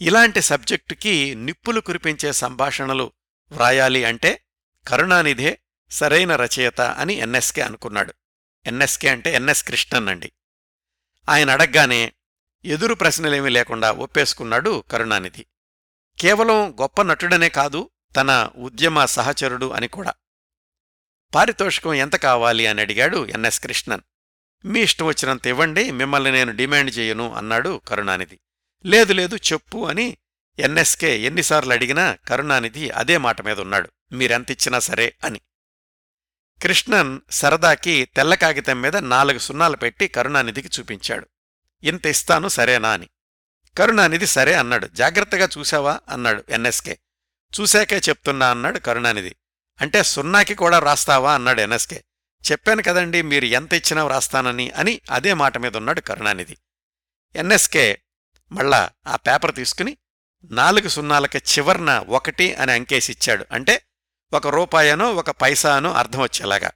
ఇలాంటి 0.00 0.42
సబ్జెక్టుకి 0.42 1.34
నిప్పులు 1.34 1.80
కురిపించే 1.80 2.32
సంభాషణలు 2.32 3.12
వ్రాయాలి 3.52 4.04
అంటే 4.04 4.44
కరుణానిధే 4.88 5.58
సరైన 5.90 6.36
రచయిత 6.36 6.80
అని 6.80 7.14
ఎన్ఎస్కే 7.14 7.60
అనుకున్నాడు. 7.60 8.14
ఎన్ఎస్కే 8.66 9.08
అంటే 9.08 9.34
ఎన్ఎస్ 9.34 9.64
కృష్ణన్ 9.64 10.08
అండి. 10.08 10.32
ఆయన 11.28 11.50
అడగ్గానే 11.50 12.12
ఎదురు 12.64 12.94
ప్రశ్నలేమీ 12.94 13.48
లేకుండా 13.48 13.92
ఒప్పేసుకున్నాడు 13.92 14.84
కరుణానిధి. 14.90 15.46
కేవలం 16.20 16.80
గొప్ప 16.80 17.02
నటుడనే 17.02 17.48
కాదు 17.48 17.90
తన 18.16 18.50
ఉద్యమ 18.56 19.04
సహచరుడు 19.04 19.70
అని 19.70 19.88
కూడా. 19.88 20.14
పారితోషికం 21.34 21.94
ఎంత 21.94 22.16
కావాలి 22.16 22.66
అని 22.66 22.80
అడిగాడు 22.80 23.26
ఎన్ఎస్ 23.26 23.60
కృష్ణన్. 23.60 24.00
మీ 24.64 24.80
ఇష్టం 24.80 25.06
వచ్చినంత 25.06 25.46
ఇవ్వండి 25.46 25.90
మిమ్మల్ని 25.90 26.32
నేను 26.32 26.56
డిమాండ్ 26.56 26.98
చేయను 26.98 27.34
అన్నాడు 27.34 27.80
కరుణానిధి. 27.88 28.38
లేదు 28.86 29.12
లేదు 29.12 29.36
చెప్పు 29.36 29.86
అని 29.86 30.16
ఎన్ఎస్కే 30.58 31.20
ఎన్నిసార్లు 31.20 31.72
అడిగినా 31.72 32.18
కరుణానిధి 32.28 32.90
అదే 32.90 33.16
మాట 33.18 33.42
మీద 33.42 33.60
ఉన్నాడు. 33.60 33.90
మీరెంతిచ్చినా 34.12 34.78
సరే 34.78 35.14
అని. 35.24 35.40
కృష్ణన్ 36.62 37.20
సరదాకి 37.30 38.04
తెల్ల 38.04 38.34
కాగితం 38.34 38.82
మీద 38.82 38.96
నాలుగు 38.96 39.38
సున్నాలు 39.38 39.76
పెట్టి 39.76 40.08
కరుణానిధికి 40.08 40.80
చూపించాడు. 40.80 41.28
ఇంత 41.82 42.06
ఇస్తాను 42.06 42.48
సరేనా 42.48 42.88
అని. 42.88 43.08
కరుణానిధి 43.78 44.26
సరే 44.26 44.54
అన్నాడు. 44.54 44.86
జాగ్రత్తగా 44.86 45.48
చూశావా 45.58 46.00
అన్నాడు 46.08 46.44
ఎన్ఎస్కే 46.48 46.98
చూశాకే 47.60 47.98
చెప్తున్నా 47.98 48.50
అన్నాడు 48.50 48.78
కరుణానిధి. 48.78 49.36
అంటే 49.80 50.02
సున్నాకి 50.02 50.54
కూడా 50.54 50.78
రాస్తావా 50.78 51.34
అన్నాడు 51.34 51.60
ఎన్ఎస్కే 51.60 52.04
చెప్పాను 52.52 52.82
కదండి 52.82 53.22
మీరు 53.22 53.44
ఎంత 53.44 53.74
ఇచ్చినా 53.74 54.04
వ్రాస్తానని 54.04 54.70
అని 54.70 55.00
అదే 55.10 55.34
మాట 55.34 55.58
మీద 55.58 55.76
ఉన్నాడు 55.76 56.00
కరుణానిధి. 56.00 56.56
ఎన్ఎస్కే 57.36 58.02
మళ్ళా 58.52 58.90
ఆ 59.06 59.16
పేపర్ 59.16 59.54
తీసుకుని 59.54 59.96
నాలుగు 60.44 60.88
సున్నాలకి 60.88 61.38
చివర్న 61.38 62.04
ఒకటి 62.08 62.54
అని 62.54 62.72
అంకేసిచ్చాడు 62.72 63.46
అంటే 63.52 63.82
ఒక 64.32 64.46
రూపాయనో 64.46 65.06
ఒక 65.12 65.30
పైసానో 65.30 65.90
అర్థం 65.92 66.20
వచ్చేలాగా 66.20 66.70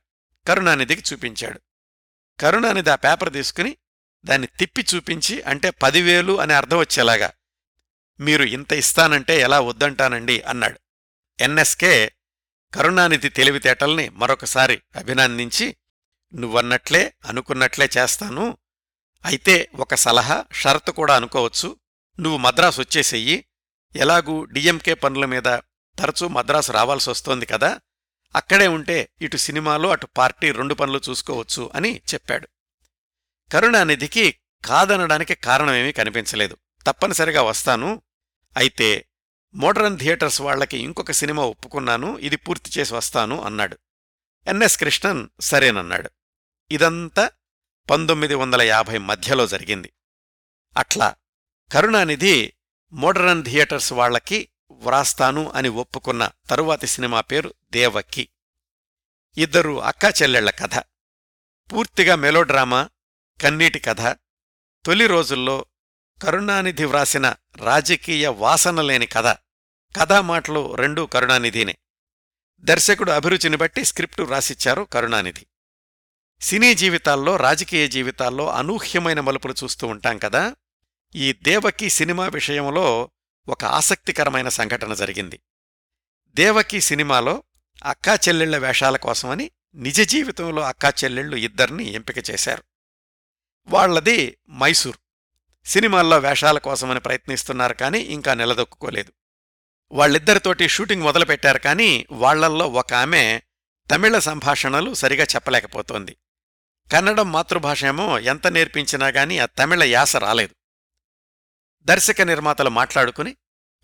కరుణానిధికి 0.46 1.02
చూపించాడు. 1.08 1.58
కరుణానిధి 2.38 2.90
ఆ 2.90 2.96
పేపర్ 2.96 3.32
తీసుకుని 3.32 3.72
దాన్ని 4.24 4.48
తిప్పి 4.58 4.82
చూపించి 4.82 5.42
అంటే 5.42 5.70
పదివేలు 5.70 6.34
అని 6.40 6.52
అర్థం 6.52 6.78
వచ్చేలాగా 6.78 7.28
మీరు 8.20 8.44
ఇంత 8.56 8.72
ఇస్తానంటే 8.72 9.40
ఎలా 9.40 9.60
వద్దంటానండి 9.60 10.36
అన్నాడు. 10.42 10.78
ఎన్ఎస్కే 11.38 12.12
కరుణానిధి 12.72 13.28
తెలివితేటల్ని 13.28 14.06
మరొకసారి 14.10 14.76
అభినందించి 14.96 15.66
నువ్వన్నట్లే 16.34 17.14
అనుకున్నట్లే 17.24 17.88
చేస్తాను 17.98 18.58
అయితే 19.24 19.54
ఒక 19.74 19.94
సలహా 19.94 20.44
షరతు 20.52 20.90
కూడా 20.90 21.14
అనుకోవచ్చు 21.16 21.68
నువ్వు 22.18 22.38
మద్రాసు 22.38 22.80
వచ్చేసెయ్యి 22.80 23.36
ఎలాగూ 23.94 24.44
డిఎంకే 24.44 24.94
పనుల 24.94 25.24
మీద 25.24 25.48
తరచూ 25.98 26.28
మద్రాసు 26.28 26.72
రావాల్సి 26.72 27.10
వస్తోంది 27.10 27.46
కదా. 27.46 27.80
అక్కడే 28.36 28.68
ఉంటే 28.68 29.08
ఇటు 29.22 29.36
సినిమాలో 29.36 29.90
అటు 29.90 30.06
పార్టీ 30.06 30.52
రెండు 30.52 30.74
పనులు 30.74 31.00
చూసుకోవచ్చు 31.10 31.70
అని 31.74 32.02
చెప్పాడు. 32.14 32.48
కరుణానిధికి 33.52 34.38
కాదనడానికి 34.64 35.34
కారణమేమీ 35.34 35.92
కనిపించలేదు. 35.92 36.56
తప్పనిసరిగా 36.86 37.42
వస్తాను. 37.42 38.02
అయితే 38.56 39.04
మోడరన్ 39.54 39.98
థియేటర్స్ 39.98 40.40
వాళ్ళకి 40.40 40.78
ఇంకొక 40.78 41.10
సినిమా 41.10 41.42
ఒప్పుకున్నాను 41.42 42.18
ఇది 42.18 42.36
పూర్తి 42.36 42.80
చేసి 42.80 42.94
వస్తాను 42.94 43.42
అన్నాడు. 43.42 43.78
ఎన్ఎస్ 44.46 44.78
కృష్ణన్ 44.78 45.28
సరేనన్నాడు. 45.40 46.10
ఇదంతా 46.70 47.30
పంతొమ్మిది 47.90 48.34
వందల 48.34 48.62
యాభై 48.62 48.98
మధ్యలో 48.98 49.46
జరిగింది. 49.46 49.92
అట్లా 50.76 51.14
కరుణానిధి 51.72 52.52
మోడరన్ 52.92 53.44
థియేటర్స్ 53.44 53.92
వాళ్ళకి 53.92 54.48
వ్రాస్తాను 54.78 55.50
అని 55.50 55.68
ఒప్పుకున్న 55.68 56.30
తరువాతి 56.50 56.86
సినిమా 56.86 57.20
పేరు 57.20 57.54
దేవక్కి 57.70 58.28
ఇద్దరు 59.36 59.82
అక్కా 59.82 60.12
చెల్లెళ్ళ 60.22 60.50
కథ. 60.50 60.78
పూర్తిగా 61.72 62.16
మెలోడ్రామా 62.16 62.88
కన్నీటి 63.42 63.78
కథ. 63.78 64.00
తొలి 64.86 65.06
రోజుల్లో 65.06 65.66
కరుణానిధి 66.22 66.84
వ్రాసిన 66.84 67.34
రాజకీయ 67.56 68.28
వాసన 68.28 68.80
లేని 68.80 69.06
కథ. 69.06 69.26
కథామాటలు 69.96 70.74
రెండూ 70.74 71.06
కరుణానిధినే. 71.06 71.78
దర్శకుడు 72.60 73.10
అభిరుచిని 73.10 73.56
బట్టి 73.56 73.84
స్క్రిప్టు 73.84 74.22
రాసిచ్చారు 74.22 74.82
కరుణానిధి. 74.82 75.46
సినీ 76.40 76.74
జీవితాల్లో 76.74 77.36
రాజకీయ 77.36 77.88
జీవితాల్లో 77.88 78.50
అనూహ్యమైన 78.50 79.20
మలుపులు 79.20 79.54
చూస్తూ 79.64 79.86
ఉంటాం 79.86 80.18
కదా? 80.18 80.56
ఈ 81.14 81.32
దేవకి 81.32 81.90
సినిమా 81.90 82.28
విషయంలో 82.28 83.10
ఒక 83.48 83.64
ఆసక్తికరమైన 83.64 84.48
సంఘటన 84.48 84.94
జరిగింది. 84.94 85.40
దేవకి 86.28 86.80
సినిమాలో 86.80 87.42
అక్కా 87.84 88.14
చెల్లెళ్ళ 88.14 88.56
వేషాల 88.56 88.96
కోసమని 88.96 89.50
నిజ 89.74 90.00
జీవితంలో 90.00 90.62
అక్కా 90.62 90.92
చెల్లెళ్ళు 91.04 91.36
ఇద్దరిని 91.36 91.92
ఎంపిక 91.92 92.30
చేశారు. 92.30 92.62
వాళ్ళది 93.68 94.38
మైసూర్. 94.50 94.96
సినిమాల్లో 95.66 96.18
వేషాల 96.18 96.58
కోసమని 96.58 97.00
ప్రయత్నిస్తున్నారు 97.00 97.74
కానీ 97.74 97.98
ఇంకా 97.98 98.34
నిలదొక్కుకోలేదు. 98.34 99.12
వాళ్ళిద్దరితోటి 99.92 100.68
షూటింగ్ 100.68 101.02
మొదలుపెట్టారు 101.02 101.58
కానీ 101.58 102.06
వాళ్ళల్లో 102.10 102.66
ఒక 102.66 102.94
ఆమె 102.94 103.40
తమిళ 103.90 104.18
సంభాషణలు 104.18 104.94
సరిగా 104.94 105.24
చెప్పలేకపోతోంది. 105.24 106.16
కన్నడం 106.92 107.32
మాతృభాష 107.32 107.84
ఏమో 107.84 108.18
ఎంత 108.18 108.46
నేర్పించినా 108.46 109.06
గాని 109.06 109.38
ఆ 109.38 109.46
తమిళ 109.46 109.82
యాస 109.82 110.16
రాలేదు. 110.16 110.54
దర్శక 111.82 112.22
నిర్మాతలు 112.22 112.70
మాట్లాడుకుని 112.70 113.36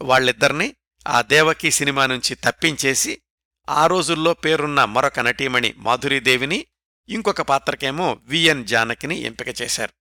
వాళ్ళిద్దరినీ 0.02 0.76
ఆ 1.08 1.22
దేవకి 1.22 1.70
సినిమా 1.70 2.06
నుంచి 2.06 2.34
తప్పించేసి 2.34 3.22
ఆ 3.68 3.86
రోజుల్లో 3.86 4.34
పేరున్న 4.34 4.84
మరొక 4.84 5.20
నటీమణి 5.20 5.74
మాధురీదేవిని 5.76 6.66
ఇంకొక 7.08 7.42
పాత్రకేమో 7.42 8.18
విఎన్ 8.22 8.66
జానకిని 8.66 9.20
ఎంపిక 9.20 9.62
చేశారు. 9.62 9.92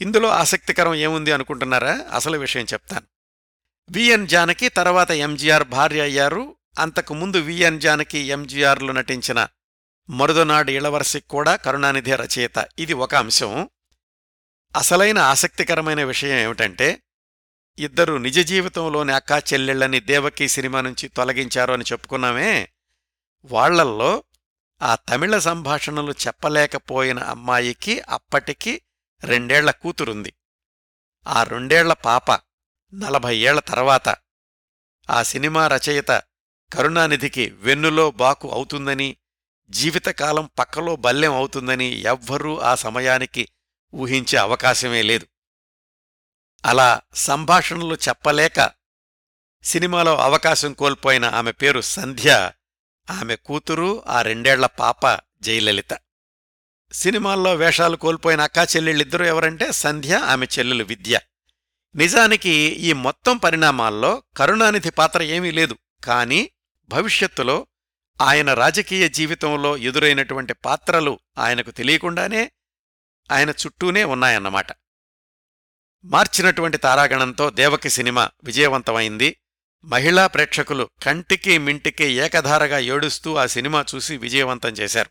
ఇందులో 0.00 0.28
ఆసక్తికరం 0.28 0.94
ఏముంది 0.94 1.32
అనుకుంటున్నారా? 1.32 2.04
అసలు 2.12 2.38
విషయం 2.38 2.66
చెప్తాను. 2.72 3.06
విఎన్ 3.90 4.28
జానకి 4.28 4.68
తర్వాత 4.68 5.10
ఎంజీఆర్ 5.10 5.64
భార్య 5.64 6.00
అయ్యారు. 6.00 6.56
అంతకు 6.78 7.14
ముందు 7.14 7.36
విఎన్ 7.36 7.80
జానకి 7.80 8.18
ఎంజీఆర్లు 8.18 8.92
నటించిన 8.92 9.48
మరుదనాడు 10.10 10.70
ఇళవరసి 10.70 11.20
కూడా 11.20 11.56
కరుణానిధి 11.56 12.14
రచయిత. 12.14 12.68
ఇది 12.78 12.92
ఒక 12.92 13.14
అంశం. 13.14 13.68
అసలైన 14.76 15.18
ఆసక్తికరమైన 15.18 16.04
విషయం 16.04 16.38
ఏమిటంటే 16.38 17.02
ఇద్దరు 17.78 18.14
నిజ 18.14 18.40
జీవితంలోని 18.40 19.12
అక్కా 19.12 19.38
చెల్లెళ్ళని 19.38 20.00
దేవకీ 20.00 20.48
సినిమా 20.48 20.80
నుంచి 20.80 21.08
తొలగించారు 21.08 21.72
అని 21.72 21.84
చెప్పుకున్నామే. 21.92 22.68
వాళ్ళల్లో 23.44 24.24
ఆ 24.82 24.94
తమిళ 24.94 25.38
సంభాషణలు 25.38 26.14
చెప్పలేకపోయిన 26.26 27.18
అమ్మాయికి 27.18 28.00
అప్పటికి 28.00 28.82
రెండేళ్ళ 29.24 29.70
కూతురుంది. 29.70 30.32
ఆ 31.26 31.42
రెండేళ్ళ 31.42 31.92
పాప 31.92 32.32
నలభై 32.94 33.36
ఏళ్ళ 33.36 33.60
తర్వాత 33.60 34.16
ఆ 35.10 35.22
సినిమా 35.22 35.68
రచయిత 35.68 36.22
కరుణానిధికి 36.72 37.50
వెన్నులో 37.50 38.10
బాకు 38.10 38.52
అవుతుందని 38.52 39.16
జీవితకాలం 39.70 40.50
పక్కలో 40.58 40.96
బల్లెం 40.96 41.32
అవుతుందని 41.32 42.02
ఎవ్వరూ 42.02 42.58
ఆ 42.58 42.74
సమయానికి 42.74 43.48
ఊహించే 43.94 44.38
అవకాశమే 44.38 45.02
లేదు. 45.02 45.26
అలా 46.64 47.00
సంభాషణలు 47.14 47.94
చెప్పలేక 47.94 48.70
సినిమాలో 49.64 50.16
అవకాశం 50.16 50.72
కోల్పోయిన 50.72 51.24
ఆమె 51.24 51.52
పేరు 51.52 51.80
సంధ్య 51.80 52.50
ఆమె 53.10 53.36
కూతురు 53.36 54.02
ఆ 54.06 54.22
రెండేళ్ళ 54.22 54.66
పాప 54.66 55.20
జయలలిత. 55.40 55.98
సినిమాల్లో 56.92 57.54
వేషాలు 57.54 57.96
కోల్పోయిన 57.96 58.40
అక్కా 58.40 58.64
చెల్లెళ్ళిద్దరూ 58.64 59.24
ఎవరంటే 59.24 59.72
సంధ్య 59.72 60.16
ఆమె 60.16 60.46
చెల్లెలు 60.58 60.84
విద్య. 60.84 61.20
నిజానికి 61.94 62.50
ఈ 62.50 62.92
మొత్తం 62.92 63.36
పరిణామాల్లో 63.36 64.22
కరుణానిధి 64.36 64.90
పాత్ర 64.90 65.22
ఏమీ 65.22 65.50
లేదు. 65.50 65.78
కాని 66.04 66.50
భవిష్యత్తులో 66.88 67.66
ఆయన 68.20 68.54
రాజకీయ 68.54 69.08
జీవితంలో 69.08 69.76
ఎదురైనటువంటి 69.76 70.52
పాత్రలు 70.52 71.18
ఆయనకు 71.38 71.70
తెలియకుండానే 71.70 72.50
ఆయన 73.32 73.50
చుట్టూనే 73.50 74.04
ఉన్నాయన్నమాట. 74.04 74.66
మార్చినటువంటి 76.04 76.78
తారాగణంతో 76.78 77.50
దేవకి 77.50 77.90
సినిమా 77.90 78.30
విజయవంతమైంది. 78.44 79.40
మహిళా 79.84 80.26
ప్రేక్షకులు 80.26 80.90
కంటికి 81.02 81.58
మింటికి 81.58 82.04
ఏకధారగా 82.04 82.78
ఏడుస్తూ 82.78 83.36
ఆ 83.36 83.46
సినిమా 83.46 83.84
చూసి 83.94 84.16
విజయవంతం 84.16 84.68
చేశారు. 84.68 85.10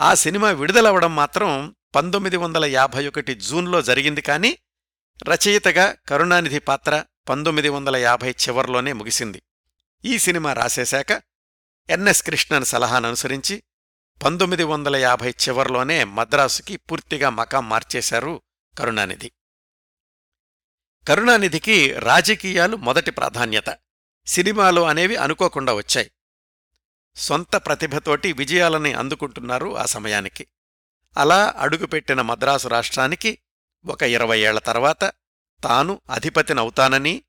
ఆ 0.00 0.14
సినిమా 0.14 0.50
విడుదలవడం 0.50 1.16
మాత్రం 1.16 1.74
పంతొమ్మిది 1.94 2.36
వందల 2.36 2.64
యాభై 2.64 3.06
ఒకటి 3.06 3.34
జూన్లో 3.34 3.82
జరిగింది 3.82 4.20
కాని 4.20 4.58
రచయితగా 5.22 5.96
కరుణానిధి 6.08 6.58
పాత్ర 6.58 7.04
పంతొమ్మిది 7.28 7.68
వందల 7.68 7.96
యాభై 7.96 8.30
చివర్లోనే 8.30 8.92
ముగిసింది. 8.92 9.42
ఈ 10.04 10.18
సినిమా 10.18 10.52
రాసేశాక 10.52 11.22
ఎన్ఎస్ 11.90 12.22
కృష్ణన్ 12.22 12.64
సలహాననుసరించి 12.64 13.62
పంతొమ్మిది 14.22 14.64
వందల 14.64 14.96
యాభై 14.96 15.30
చివర్లోనే 15.30 16.04
మద్రాసుకి 16.04 16.76
పూర్తిగా 16.76 17.30
మకాం 17.30 17.68
మార్చేశారు 17.68 18.42
కరుణానిధి. 18.78 19.32
కరుణానిధికి 21.08 21.92
రాజకీయాలు 21.92 22.76
మొదటి 22.76 23.10
ప్రాధాన్యత. 23.10 23.78
సినిమాలు 24.26 24.80
అనేవి 24.80 25.16
అనుకోకుండా 25.16 25.72
వచ్చాయి. 25.72 26.10
సొంత 27.16 27.56
ప్రతిభతోటి 27.56 28.32
విజయాలని 28.32 28.92
అందుకుంటున్నారు 28.92 29.76
ఆ 29.76 29.84
సమయానికి. 29.84 30.46
అలా 31.16 31.54
అడుగుపెట్టిన 31.58 32.20
మద్రాసు 32.20 32.68
రాష్ట్రానికి 32.68 33.38
ఒక 33.86 34.02
ఇరవై 34.02 34.40
ఏళ్ళ 34.40 34.58
తర్వాత 34.58 35.12
తాను 35.64 36.00
అధిపతినవుతానని 36.10 37.22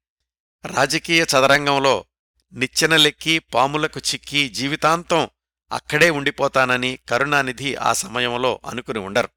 రాజకీయ 0.66 1.24
చదరంగంలో 1.24 2.06
నిచ్చెనలెక్కి 2.54 3.40
పాములకు 3.40 4.00
చిక్కి 4.00 4.50
జీవితాంతం 4.50 5.30
అక్కడే 5.72 6.10
ఉండిపోతానని 6.10 7.00
కరుణానిధి 7.10 7.76
ఆ 7.76 7.94
సమయంలో 7.94 8.60
అనుకుని 8.66 9.00
ఉండరు. 9.00 9.30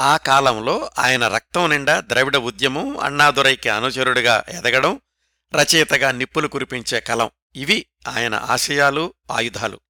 ఆ 0.00 0.16
కాలంలో 0.16 0.90
ఆయన 0.98 1.28
రక్తం 1.28 1.70
నిండా 1.70 2.00
ద్రవిడ 2.00 2.36
ఉద్యమం 2.36 2.98
అన్నాదురైకి 2.98 3.68
అనుచరుడిగా 3.68 4.44
ఎదగడం 4.48 5.00
రచయితగా 5.54 6.12
నిప్పులు 6.12 6.48
కురిపించే 6.48 7.00
కలం. 7.00 7.30
ఇవి 7.56 7.86
ఆయన 8.08 8.34
ఆశయాలు 8.34 9.14
ఆయుధాలు. 9.30 9.80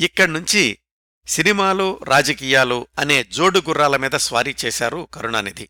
ఇక్కడ్నుంచి 0.00 0.78
సినిమాలు 1.26 2.00
రాజకీయాలు 2.04 2.86
అనే 2.98 3.24
జోడు 3.24 3.58
గుర్రాల 3.58 3.96
మీద 3.96 4.10
స్వారీ 4.10 4.56
చేశారు 4.64 5.08
కరుణానిధి. 5.14 5.68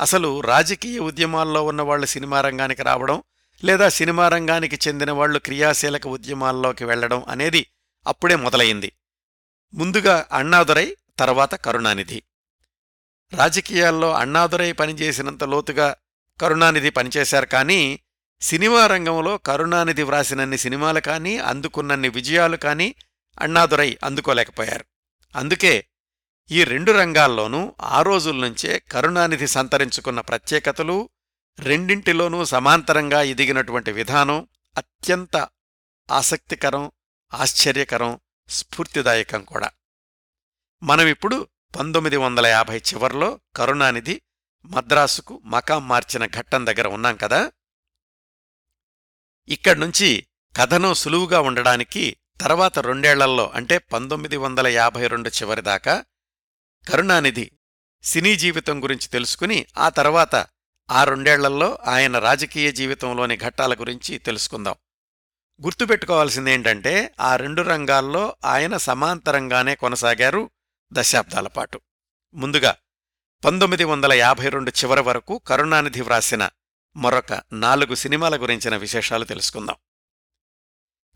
అసలు 0.00 0.40
రాజకీయ 0.40 0.98
ఉద్యమాల్లో 0.98 1.62
ఉన్నవాళ్ళు 1.62 2.06
సినిమా 2.06 2.40
రంగానికి 2.40 2.82
రావడం 2.82 3.22
లేదా 3.64 3.88
సినిమా 3.88 4.28
రంగానికి 4.28 4.78
చెందిన 4.88 5.10
వాళ్ళు 5.10 5.38
క్రియాశీలక 5.38 6.06
ఉద్యమాల్లోకి 6.06 6.84
వెళ్ళడం 6.84 7.24
అనేది 7.28 7.66
అప్పుడే 8.06 8.36
మొదలైంది 8.36 8.92
ముందుగా 9.74 10.26
అణ్ణాదురై 10.32 10.96
తర్వాత 11.18 11.54
కరుణానిధి. 11.54 12.22
రాజకీయాల్లో 13.34 14.14
అణ్ణాదురై 14.14 14.72
పనిచేసినంత 14.72 15.44
లోతుగా 15.44 15.96
కరుణానిధి 16.40 16.90
పనిచేశారు 16.90 17.46
కానీ 17.46 18.00
సినిమా 18.40 18.86
రంగంలో 18.86 19.38
కరుణానిధి 19.38 20.02
వ్రాసినన్ని 20.02 20.58
సినిమాలు 20.58 21.00
కానీ 21.00 21.38
అందుకున్నన్ని 21.38 22.08
విజయాలు 22.08 22.56
కానీ 22.56 22.94
అణ్ణాదురై 23.40 23.98
అందుకోలేకపోయారు. 24.04 24.84
అందుకే 25.36 25.86
ఈ 26.50 26.64
రెండు 26.64 26.92
రంగాల్లోనూ 26.92 27.74
ఆ 27.80 28.02
రోజుల్నుంచే 28.02 28.78
కరుణానిధి 28.78 29.46
సంతరించుకున్న 29.46 30.20
ప్రత్యేకతలు 30.20 31.08
రెండింటిలోనూ 31.58 32.44
సమాంతరంగా 32.44 33.22
ఎదిగినటువంటి 33.22 33.92
విధానం 33.92 34.48
అత్యంత 34.78 35.48
ఆసక్తికరం 36.10 36.92
ఆశ్చర్యకరం 37.34 38.20
స్ఫూర్తిదాయకం 38.48 39.44
కూడా. 39.44 39.70
మనమిప్పుడు 40.82 41.48
పంతొమ్మిది 41.76 42.16
వందల 42.16 42.46
యాభై 42.46 42.78
చివర్లో 42.78 43.40
కరుణానిధి 43.56 44.22
మద్రాసుకు 44.64 45.40
మకాం 45.44 45.88
మార్చిన 45.88 46.26
ఘట్టం 46.26 46.66
దగ్గర 46.66 46.88
ఉన్నాం 46.88 47.16
కదా? 47.16 47.52
ఇక్కడ్నుంచి 49.48 50.26
కథనం 50.56 50.94
సులువుగా 50.94 51.40
ఉండడానికి 51.40 52.16
తర్వాత 52.40 52.78
రెండేళ్ళల్లో 52.78 53.48
అంటే 53.48 53.78
పంతొమ్మిది 53.78 54.36
వందల 54.36 54.66
యాభై 54.66 55.06
రెండు 55.06 55.28
చివరిదాకా 55.28 56.04
కరుణానిధి 56.88 57.52
సినీ 58.02 58.36
జీవితం 58.36 58.82
గురించి 58.82 59.08
తెలుసుకుని 59.08 59.66
ఆ 59.78 59.88
తర్వాత 59.88 60.46
ఆ 60.90 61.04
రెండేళ్ళలో 61.04 61.78
ఆయన 61.86 62.18
రాజకీయ 62.18 62.72
జీవితంలోని 62.72 63.36
ఘట్టాల 63.36 63.74
గురించి 63.74 64.18
తెలుసుకుందాం. 64.18 64.74
గుర్తుపెట్టుకోవాల్సిందేంటంటే 65.62 67.14
ఆ 67.20 67.36
రెండు 67.36 67.62
రంగాల్లో 67.62 68.36
ఆయన 68.44 68.76
సమాంతరంగానే 68.76 69.74
కొనసాగారు 69.74 70.50
దశాబ్దాల 70.92 71.48
పాటు. 71.48 71.80
ముందుగా 72.34 72.76
పంతొమ్మిది 73.44 73.84
వందల 73.84 74.12
యాభై 74.12 74.48
రెండు 74.48 74.70
చివరి 74.70 75.00
వరకు 75.00 75.38
కరుణానిధి 75.38 76.00
వ్రాసిన 76.00 76.50
మరొక 76.96 77.42
నాలుగు 77.52 77.94
సినిమాల 77.94 78.42
గురించిన 78.42 78.76
విశేషాలు 78.76 79.24
తెలుసుకుందాం. 79.24 79.76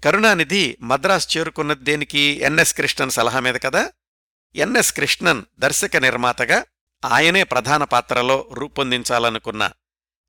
కరుణానిధి 0.04 0.78
మద్రాస్ 0.82 1.36
చేరుకున్నది 1.36 1.84
దేనికి? 1.84 2.18
ఎన్ఎస్ 2.18 2.74
కృష్ణన్ 2.74 3.10
సలహా 3.10 3.40
మీద 3.40 3.54
కదా? 3.54 3.92
ఎన్ఎస్ 4.54 4.92
కృష్ణన్ 4.92 5.42
దర్శక 5.58 5.96
నిర్మాతగా 5.96 6.64
ఆయనే 7.04 7.42
ప్రధాన 7.42 7.84
పాత్రలో 7.84 8.48
రూపొందించాలనుకున్న 8.52 9.70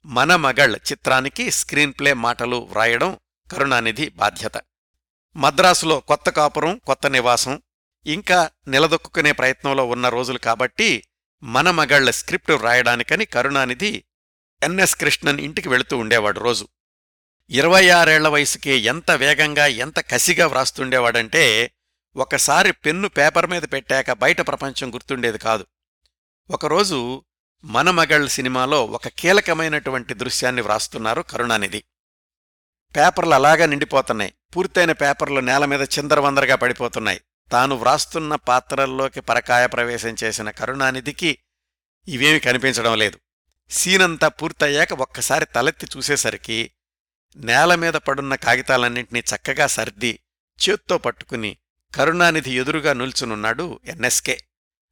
మన 0.06 0.36
మగళ్ 0.36 0.76
చిత్రానికి 0.76 1.52
స్క్రీన్ప్లే 1.52 2.14
మాటలు 2.14 2.56
వ్రాయడం 2.56 3.20
కరుణానిధి 3.52 4.10
బాధ్యత. 4.10 4.52
మద్రాసులో 5.36 6.00
కొత్త 6.00 6.30
కాపురం 6.30 6.78
కొత్త 6.78 7.08
నివాసం 7.08 7.62
ఇంకా 8.06 8.50
నిలదొక్కునే 8.68 9.32
ప్రయత్నంలో 9.32 9.86
ఉన్న 9.86 10.10
రోజులు 10.10 10.38
కాబట్టి 10.38 11.04
మన 11.44 11.72
మగళ్ళ 11.72 12.10
స్క్రిప్ట్ 12.10 12.52
వ్రాయడానికని 12.52 13.26
కరుణానిధి 13.26 14.04
ఎన్ఎస్ 14.64 14.96
కృష్ణన్ 14.96 15.40
ఇంటికి 15.40 15.70
వెళుతూ 15.70 15.98
ఉండేవాడు 15.98 16.40
రోజు. 16.40 16.68
ఇరవై 17.50 17.90
ఆరేళ్ళ 17.90 18.28
వయసుకే 18.28 18.78
ఎంత 18.78 19.12
వేగంగా 19.12 19.66
ఎంత 19.66 20.00
కసిగా 20.00 20.48
వ్రాస్తుండేవాడంటే 20.48 21.72
ఒకసారి 22.16 22.72
పెన్ను 22.72 23.10
పేపర్ 23.10 23.48
మీద 23.48 23.62
పెట్టాక 23.62 24.12
బయట 24.12 24.48
ప్రపంచం 24.48 24.94
గుర్తుండేది 24.94 25.38
కాదు. 25.38 25.68
ఒకరోజు 26.50 27.24
మనమగళ్ 27.64 28.30
సినిమాలో 28.30 28.86
ఒక 28.86 29.08
కీలకమైనటువంటి 29.08 30.14
దృశ్యాన్ని 30.14 30.62
వ్రాస్తున్నారు 30.62 31.22
కరుణానిధి. 31.22 31.84
పేపర్లు 32.96 33.34
అలాగా 33.34 33.66
నిండిపోతున్నాయి. 33.66 34.34
పూర్తయిన 34.56 34.92
పేపర్లు 34.92 35.40
నేల 35.40 35.66
మీద 35.66 35.82
చిందరవందరగా 35.82 36.56
పడిపోతున్నాయి. 36.56 37.22
తాను 37.52 37.76
వ్రాస్తున్న 37.76 38.36
పాత్రల్లోకి 38.36 39.22
పరకాయ 39.22 39.68
ప్రవేశం 39.68 40.16
చేసిన 40.24 40.50
కరుణానిధికి 40.50 41.38
ఇవేమి 42.08 42.40
కనిపించడం 42.40 42.98
లేదు. 42.98 43.20
సీనంతా 43.70 44.28
పూర్తయ్యాక 44.28 44.94
ఒక్కసారి 44.94 45.46
తలెత్తి 45.46 45.88
చూసేసరికి 45.98 46.72
నేల 47.36 47.76
మీద 47.76 47.94
పడున్న 47.94 48.36
కాగితాలన్నింటినీ 48.36 49.20
చక్కగా 49.20 49.68
సర్ది 49.68 50.20
చేత్తో 50.70 50.98
పట్టుకుని 50.98 51.58
కరుణానిధి 51.96 52.52
ఎదురుగా 52.52 52.94
నిల్చునున్నాడు 52.94 53.80
ఎన్ఎస్కే 53.86 54.47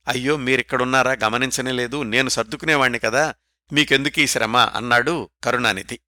అయ్యో 0.07 0.37
మీరిక్కడున్నారా? 0.37 1.11
గమనించనే 1.23 1.71
లేదు. 1.71 2.03
నేను 2.03 2.29
సర్దుకునేవాణ్ణి 2.29 2.99
కదా. 2.99 3.33
మీకెందుకీ 3.71 4.27
శ్రమ? 4.27 4.57
అన్నాడు 4.57 5.29
కరుణానిధి. 5.43 5.99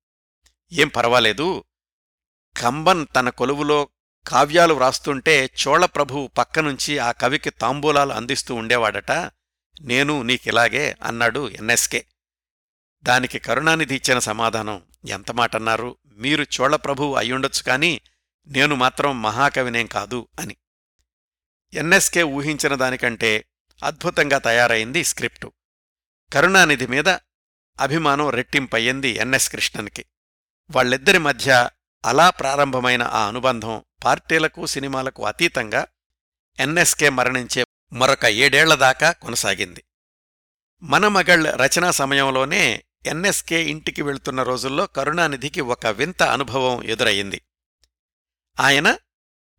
ఏం 0.71 0.87
పర్వాలేదు. 0.87 1.63
కంబన్ 2.61 3.05
తన 3.15 3.29
కొలువులో 3.29 3.89
కావ్యాలు 4.27 4.73
వ్రాస్తుంటే 4.73 5.49
చోళప్రభువు 5.67 6.27
పక్కనుంచి 6.27 6.97
ఆ 6.97 7.11
కవికి 7.11 7.49
తాంబూలాలు 7.49 8.13
అందిస్తూ 8.13 8.55
ఉండేవాడట. 8.55 9.11
నేను 9.81 10.21
నీకిలాగే 10.21 10.95
అన్నాడు 11.03 11.49
ఎన్ఎస్కే. 11.49 12.05
దానికి 13.03 13.39
కరుణానిధి 13.39 13.95
ఇచ్చిన 13.95 14.19
సమాధానం 14.19 14.81
ఎంత 15.09 15.31
మాటన్నారు? 15.31 15.97
మీరు 16.05 16.43
చోళప్రభువు 16.43 17.15
అయ్యుండొచ్చు 17.15 17.63
కాని 17.63 18.01
నేను 18.47 18.75
మాత్రం 18.75 19.21
మహాకవినేం 19.21 19.85
కాదు 19.85 20.27
అని. 20.39 20.55
ఎన్ఎస్కే 21.73 22.23
ఊహించిన 22.23 22.75
దానికంటే 22.75 23.45
అద్భుతంగా 23.83 24.37
తయారైంది 24.37 25.03
స్క్రిప్టు. 25.03 25.51
కరుణానిధి 26.33 26.87
మీద 26.87 27.09
అభిమానం 27.81 28.29
రెట్టింపయ్యింది 28.29 29.09
ఎన్ఎస్ 29.09 29.49
కృష్ణన్కి. 29.49 30.05
వాళ్ళిద్దరి 30.71 31.17
మధ్య 31.17 31.69
అలా 32.05 32.29
ప్రారంభమైన 32.29 33.03
ఆ 33.03 33.27
అనుబంధం 33.27 33.83
పార్టీలకు 34.05 34.65
సినిమాలకు 34.65 35.25
అతీతంగా 35.25 35.87
ఎన్ఎస్కే 36.59 37.09
మరణించే 37.09 37.65
మరొక 37.93 38.25
ఏడేళ్ళ 38.25 38.73
దాకా 38.75 39.11
కొనసాగింది. 39.11 39.83
మనమగళ్ 40.83 41.47
రచనా 41.47 41.91
సమయంలోనే 41.91 42.83
ఎన్ఎస్కే 43.05 43.63
ఇంటికి 43.63 44.01
వెళ్తున్న 44.01 44.43
రోజుల్లో 44.43 44.87
కరుణానిధికి 44.87 45.61
ఒక 45.61 45.87
వింత 45.87 46.23
అనుభవం 46.23 46.83
ఎదురయ్యింది. 46.83 47.41
ఆయన 48.59 48.97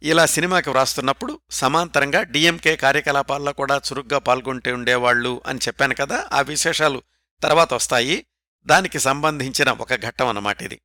ఇలా 0.03 0.27
సినిమాకి 0.27 0.71
వ్రాస్తున్నప్పుడు 0.71 1.41
సమాంతరంగా 1.51 2.23
డిఎంకే 2.23 2.77
కార్యకలాపాల్లో 2.77 3.53
కూడా 3.53 3.77
చురుగ్గా 3.77 4.19
పాల్గొంటూ 4.19 4.75
ఉండేవాళ్ళు 4.75 5.43
అని 5.47 5.59
చెప్పాను 5.59 5.95
కదా 5.95 6.29
ఆ 6.33 6.41
విశేషాలు 6.41 7.03
తర్వాత 7.43 7.75
వస్తాయి. 7.75 8.27
దానికి 8.67 8.99
సంబంధించిన 8.99 9.71
ఒక 9.71 9.95
ఘట్టం 9.95 10.29
అన్నమాట 10.29 10.63
ఇది. 10.63 10.81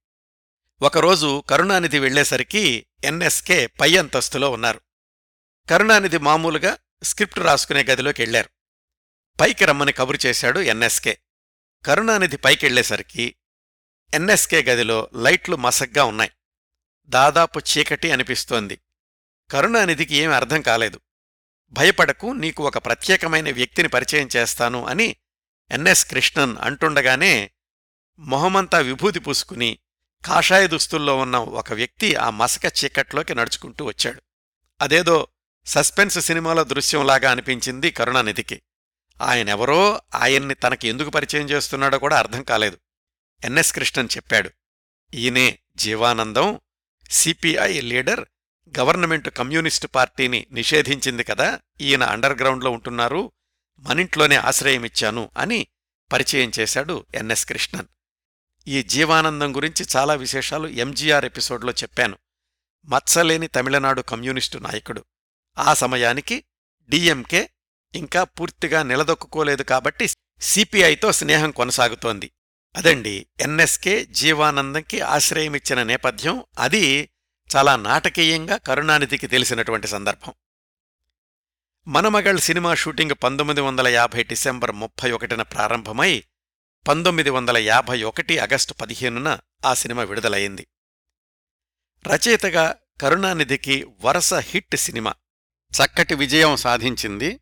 ఒకరోజు 0.82 1.44
కరుణానిధి 1.50 2.00
వెళ్ళేసరికి 2.00 2.86
ఎన్ఎస్కే 3.04 3.68
పై 3.68 3.98
అంతస్తులో 3.98 4.52
ఉన్నారు. 4.52 4.82
కరుణానిధి 5.70 6.18
మామూలుగా 6.18 6.78
స్క్రిప్ట్ 7.04 7.40
రాసుకునే 7.40 7.84
గదిలోకి 7.84 8.22
వెళ్ళారు 8.22 8.50
పైకి 9.42 9.66
రమ్మని 9.66 9.94
కబురు 9.94 10.18
చేశాడు 10.26 10.60
ఎన్ఎస్కే. 10.60 11.18
కరుణానిధి 11.86 12.38
పైకెళ్ళేసరికి 12.38 13.36
ఎన్ఎస్కే 14.14 14.64
గదిలో 14.64 15.10
లైట్లు 15.16 15.56
మసగ్గా 15.56 16.04
ఉన్నాయి. 16.04 16.32
దాదాపు 17.06 17.60
చీకటి 17.60 18.12
అనిపిస్తోంది. 18.12 18.80
కరుణానిధికి 19.54 20.16
ఏమీ 20.16 20.34
అర్థం 20.34 20.62
కాలేదు. 20.62 21.00
భయపడకు 21.72 22.28
నీకు 22.28 22.68
ఒక 22.68 22.78
ప్రత్యేకమైన 22.78 23.52
వ్యక్తిని 23.52 23.88
పరిచయం 23.88 24.30
చేస్తాను 24.36 24.86
అని 24.86 25.16
ఎన్ఎస్ 25.72 26.06
కృష్ణన్ 26.06 26.58
అంటుండగానే 26.62 27.52
మొహమంతా 28.20 28.80
విభూతి 28.80 29.20
పూసుకుని 29.20 29.80
కాషాయ 30.26 30.68
దుస్తుల్లో 30.68 31.18
ఉన్న 31.18 31.38
ఒక 31.38 31.74
వ్యక్తి 31.74 32.16
ఆ 32.16 32.30
మసక 32.30 32.84
చీకట్లోకి 32.84 33.36
నడుచుకుంటూ 33.36 33.86
వచ్చాడు. 33.86 34.22
అదేదో 34.82 35.28
సస్పెన్స్ 35.66 36.20
సినిమాలో 36.20 36.64
దృశ్యంలాగా 36.64 37.32
అనిపించింది 37.32 37.92
కరుణానిధికి. 37.92 38.62
ఆయనెవరో 39.22 40.02
ఆయన్ని 40.16 40.54
తనకి 40.54 40.88
ఎందుకు 40.88 41.10
పరిచయం 41.10 41.50
చేస్తున్నాడో 41.50 42.00
కూడా 42.00 42.20
అర్థం 42.20 42.44
కాలేదు. 42.44 42.78
ఎన్ఎస్ 43.44 43.74
కృష్ణన్ 43.74 44.10
చెప్పాడు 44.16 44.50
ఈయనే 45.14 45.60
Jeevanandam 45.76 46.60
CPI 47.12 47.82
leader 47.82 48.26
government 48.80 49.30
communist 49.30 49.88
పార్టీని 49.88 50.48
నిషేధించింది 50.52 51.24
కదా 51.24 51.60
ఈయన 51.82 52.04
అండర్ 52.04 52.38
గ్రౌండ్లో 52.38 52.72
ఉంటున్నారు 52.72 53.32
మనింట్లోనే 53.80 54.36
ఆశ్రయమిచ్చాను 54.36 55.30
అని 55.38 55.68
పరిచయం 56.12 56.52
చేశాడు 56.60 57.06
ఎన్ఎస్ 57.16 57.46
కృష్ణన్. 57.46 57.86
ఈ 58.68 58.84
జీవానందం 58.84 59.56
గురించి 59.56 59.86
చాలా 59.96 60.14
విశేషాలు 60.14 60.68
ఎంజీఆర్ 60.68 61.26
ఎపిసోడ్లో 61.26 61.72
చెప్పాను. 61.72 62.18
మత్సలేని 62.86 63.48
తమిళనాడు 63.48 64.02
కమ్యూనిస్టు 64.02 64.58
నాయకుడు. 64.58 65.06
ఆ 65.58 65.74
సమయానికి 65.74 66.44
డిఎంకే 66.90 67.50
ఇంకా 67.96 68.24
పూర్తిగా 68.24 68.84
నిలదొక్కుకోలేదు 68.84 69.64
కాబట్టి 69.64 70.10
సిపిఐతో 70.42 71.12
స్నేహం 71.12 71.52
కొనసాగుతోంది. 71.52 72.32
అదండి 72.76 73.28
ఎన్ఎస్కే 73.40 74.06
జీవానందంకి 74.06 75.02
ఆశ్రయమిచ్చిన 75.02 75.84
నేపథ్యం. 75.84 76.44
అది 76.60 77.10
చాలా 77.56 77.76
నాటకీయంగా 77.76 78.58
కరుణానిధికి 78.58 79.28
తెలిసినటువంటి 79.28 79.88
సందర్భం. 79.88 80.34
మనమగళ్ 81.88 82.40
సినిమా 82.40 82.76
షూటింగ్ 82.76 83.24
పంతొమ్మిది 83.24 83.62
వందల 83.62 83.88
యాభై 83.88 84.24
డిసెంబర్ 84.24 84.72
ముప్పై 84.72 85.12
ఒకటిన 85.12 85.42
ప్రారంభమై 85.42 86.24
పంతొమ్మిది 86.88 87.30
వందల 87.30 87.58
యాభై 87.58 88.04
ఒకటి 88.04 88.40
ఆగస్టు 88.40 88.74
పదిహేనున 88.74 89.40
ఆ 89.66 89.74
సినిమా 89.74 90.04
విడుదలయింది 90.04 90.68
రచయితగా 92.08 92.76
కరుణానిధికి 93.02 93.84
వరుస 94.02 94.34
హిట్ 94.34 94.76
సినిమా 94.76 95.14
చక్కటి 95.74 96.16
విజయం 96.16 96.56
సాధించింది. 96.56 97.40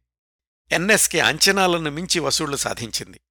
ఎన్ఎస్కి 0.72 1.20
అంచనాలను 1.20 1.92
మించి 1.92 2.20
వసూళ్ళు 2.20 2.58
సాధించింది. 2.58 3.22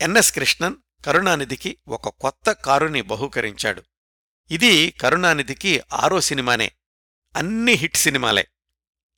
ఎన్ఎస్ 0.00 0.32
కృష్ణన్ 0.32 0.76
కరుణానిధికి 1.04 1.78
ఒక 1.88 2.08
కొత్త 2.08 2.52
కారుని 2.52 3.02
బహూకరించాడు. 3.02 3.82
ఇది 4.50 4.90
కరుణానిధికి 4.90 5.82
ఆరో 5.92 6.20
సినిమానే 6.20 6.72
అన్ని 7.36 7.72
హిట్ 7.72 7.96
సినిమాలే. 7.96 8.48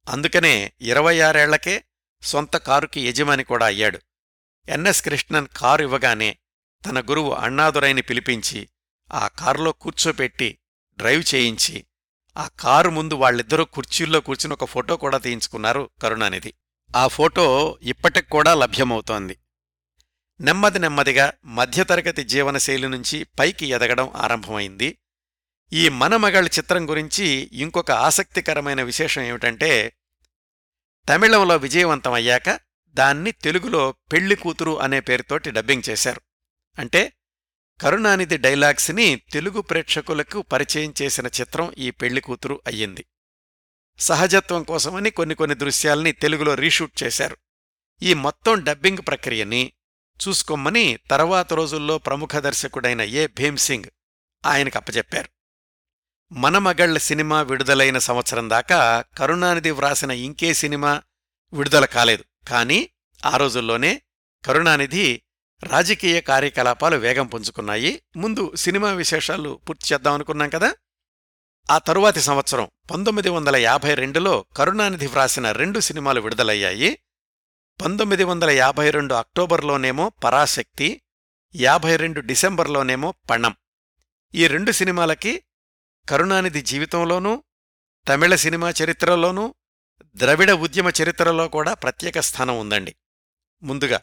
అందుకనే 0.08 0.72
ఇరవై 0.80 1.20
ఆరేళ్ళకే 1.20 1.84
సొంత 2.22 2.56
కారుకి 2.56 3.08
యజమాని 3.08 3.44
కూడా 3.44 3.66
అయ్యాడు. 3.66 4.00
ఎన్ఎస్ 4.68 5.02
కృష్ణన్ 5.02 5.48
కారు 5.56 5.82
ఇవ్వగానే 5.82 6.38
తన 6.86 7.00
గురువు 7.00 7.30
అణ్ణాదురైని 7.32 8.02
పిలిపించి 8.02 8.68
ఆ 9.12 9.28
కారులో 9.28 9.72
కూర్చోపెట్టి 9.72 10.58
డ్రైవ్ 10.96 11.34
చేయించి 11.34 11.86
ఆ 12.36 12.48
కారు 12.60 12.90
ముందు 12.90 13.14
వాళ్ళిద్దరూ 13.14 13.64
కుర్చీల్లో 13.64 14.20
కూర్చుని 14.20 14.52
ఒక 14.52 14.64
ఫోటో 14.64 14.96
కూడా 14.96 15.18
తీయించుకున్నారు 15.18 15.90
కరుణానిధి. 16.02 16.54
ఆ 16.96 17.06
ఫోటో 17.06 17.78
ఇప్పటికి 17.82 18.30
కూడా 18.30 18.54
లభ్యమవుతోంది. 18.54 19.38
నెమ్మది 20.40 20.78
నెమ్మదిగా 20.78 21.32
మధ్యతరగతి 21.44 22.24
జీవనశైలి 22.24 22.88
నుంచి 22.88 23.24
పైకి 23.24 23.66
ఎదగడం 23.66 24.12
ఆరంభమైంది. 24.16 24.98
ఈ 25.72 25.88
మనమగళ్ 25.88 26.48
చిత్రం 26.58 26.90
గురించి 26.90 27.50
ఇంకొక 27.52 27.90
ఆసక్తికరమైన 27.90 28.82
విశేషం 28.82 29.22
ఏమిటంటే 29.22 29.96
తమిళంలో 31.08 31.56
విజయవంతమయ్యాక 31.56 32.60
దాన్ని 32.88 33.32
తెలుగులో 33.32 33.94
పెళ్ళి 34.12 34.36
కూతురు 34.36 34.80
అనే 34.80 35.00
పేరుతోటి 35.00 35.50
డబ్బింగ్ 35.50 35.82
చేశారు. 35.88 36.20
అంటే 36.78 37.12
కరుణానిధి 37.80 38.36
డైలాగ్స్ని 38.36 39.16
తెలుగు 39.32 39.60
ప్రేక్షకులకు 39.60 40.42
పరిచయం 40.42 40.94
చేసిన 41.02 41.26
చిత్రం 41.26 41.74
ఈ 41.78 41.90
పెళ్ళి 41.90 42.20
కూతురు 42.20 42.60
అయ్యింది. 42.66 43.06
సహజత్వం 43.98 44.62
కోసమని 44.62 45.10
కొన్ని 45.10 45.34
కొన్ని 45.34 45.56
దృశ్యాల్ని 45.56 46.12
తెలుగులో 46.12 46.54
రీషూట్ 46.54 47.02
చేశారు. 47.02 47.36
ఈ 48.02 48.14
మొత్తం 48.14 48.64
డబ్బింగ్ 48.64 48.98
ప్రక్రియని 48.98 49.72
చూసుకోమని 50.28 50.98
తర్వాత 51.10 51.52
రోజుల్లో 51.52 51.98
ప్రముఖ 51.98 52.36
దర్శకుడైన 52.36 53.02
ఏ 53.02 53.26
భీమ్సింగ్ 53.26 53.84
ఆయనకు 54.46 54.78
అప్పచెప్పారు 54.78 55.35
మనమగళ్ళ 56.32 56.98
సినిమా 56.98 57.42
విడుదలైన 57.42 57.98
సంవత్సరం 57.98 58.50
దాకా 58.50 59.04
కరుణానిధి 59.18 59.70
వ్రాసిన 59.70 60.10
ఇంకే 60.10 60.54
సినిమా 60.54 61.02
విడుదల 61.52 61.84
కాలేదు. 61.84 62.24
కానీ 62.48 62.90
ఆ 63.26 63.36
రోజుల్లోనే 63.36 64.02
కరుణానిధి 64.44 65.22
రాజకీయ 65.62 66.20
కార్యకలాపాలు 66.20 66.96
వేగం 66.96 67.26
పుంజుకున్నాయి. 67.26 68.02
ముందు 68.16 68.52
సినిమా 68.54 68.92
విశేషాలు 68.92 69.60
పూర్తి 69.68 69.94
చేద్దామనుకున్నాం 69.94 70.48
కదా? 70.48 70.74
ఆ 71.70 71.78
తరువాతి 71.78 72.20
సంవత్సరం 72.20 72.68
పంతొమ్మిది 72.90 73.28
వందల 73.28 73.56
యాభై 73.56 73.94
రెండులో 73.94 74.44
కరుణానిధి 74.56 75.06
వ్రాసిన 75.06 75.52
రెండు 75.52 75.80
సినిమాలు 75.80 76.20
విడుదలయ్యాయి. 76.20 76.98
పంతొమ్మిది 77.84 78.24
వందల 78.24 78.50
యాభై 78.50 78.90
రెండు 78.90 79.14
అక్టోబర్లోనేమో 79.14 80.08
పరాశక్తి 80.08 81.02
యాభై 81.54 81.96
రెండు 81.96 82.20
డిసెంబర్లోనేమో 82.20 83.14
పణం. 83.30 83.56
ఈ 84.34 84.46
రెండు 84.46 84.72
సినిమాలకి 84.72 85.42
కరుణానిధి 86.08 86.62
జీవితంలోనూ 86.62 87.42
తమిళ 88.08 88.34
సినిమా 88.34 88.70
చరిత్రలోనూ 88.70 89.54
ద్రవిడ 90.14 90.50
ఉద్యమ 90.50 90.90
చరిత్రలో 91.02 91.48
కూడా 91.48 91.74
ప్రత్యేక 91.74 92.20
స్థానం 92.20 92.58
ఉందండి. 92.58 92.96
ముందుగా 93.62 94.00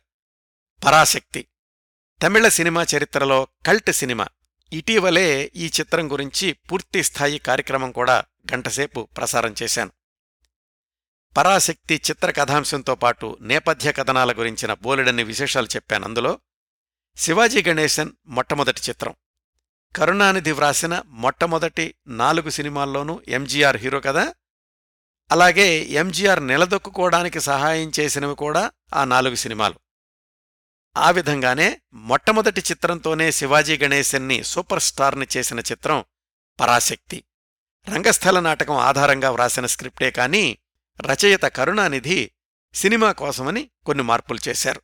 పరాశక్తి. 0.86 1.48
తమిళ 2.24 2.48
సినిమా 2.48 2.86
చరిత్రలో 2.98 3.48
కల్ట్ 3.66 3.92
సినిమా. 3.92 4.28
ఇటీవలే 4.74 5.52
ఈ 5.56 5.72
చిత్రం 5.80 6.12
గురించి 6.12 6.54
పూర్తి 6.54 7.04
స్థాయి 7.04 7.40
కార్యక్రమం 7.40 7.92
కూడా 7.92 8.24
గంటసేపు 8.54 9.08
ప్రసారం 9.18 9.56
చేశాను. 9.64 9.92
పరాశక్తి 11.38 12.02
చిత్ర 12.10 12.32
కథాంశంతో 12.32 12.96
పాటు 12.96 13.38
నేపథ్య 13.42 13.92
కథనాల 13.92 14.32
గురించిన 14.32 14.74
బోలెడన్ని 14.74 15.24
విశేషాలు 15.24 15.68
చెప్పాను 15.68 16.06
అందులో. 16.06 16.40
శివాజీ 17.18 17.64
గణేశన్ 17.64 18.12
మొట్టమొదటి 18.26 18.82
చిత్రం. 18.90 19.16
కరుణానిధి 19.96 20.52
వ్రాసిన 20.52 21.04
మొట్టమొదటి 21.06 21.96
నాలుగు 22.08 22.50
సినిమాల్లోనూ 22.50 23.22
ఎంజీఆర్ 23.28 23.78
హీరో 23.78 24.00
కదా? 24.00 24.34
అలాగే 25.32 25.80
ఎంజీఆర్ 25.80 26.48
నిలదొక్కుకోవడానికి 26.48 27.40
సహాయం 27.40 27.92
చేసినవి 28.00 28.36
కూడా 28.36 28.72
ఆ 28.94 29.04
నాలుగు 29.04 29.36
సినిమాలు. 29.36 29.80
ఆ 30.98 31.12
విధంగానే 31.12 31.82
మొట్టమొదటి 31.94 32.62
చిత్రంతోనే 32.62 33.32
శివాజీ 33.32 33.78
గణేశన్ని 33.78 34.44
సూపర్ 34.44 34.82
స్టార్ని 34.82 35.28
చేసిన 35.38 35.60
చిత్రం 35.60 36.06
పరాశక్తి. 36.60 37.24
రంగస్థల 37.90 38.40
నాటకం 38.40 38.76
ఆధారంగా 38.76 39.30
వ్రాసిన 39.30 39.66
స్క్రిప్టే 39.66 40.12
కాని 40.12 40.58
రచయిత 41.02 41.42
కరుణానిధి 41.42 42.32
సినిమా 42.74 43.12
కోసమని 43.12 43.70
కొన్ని 43.86 44.04
మార్పులు 44.04 44.50
చేశారు. 44.50 44.82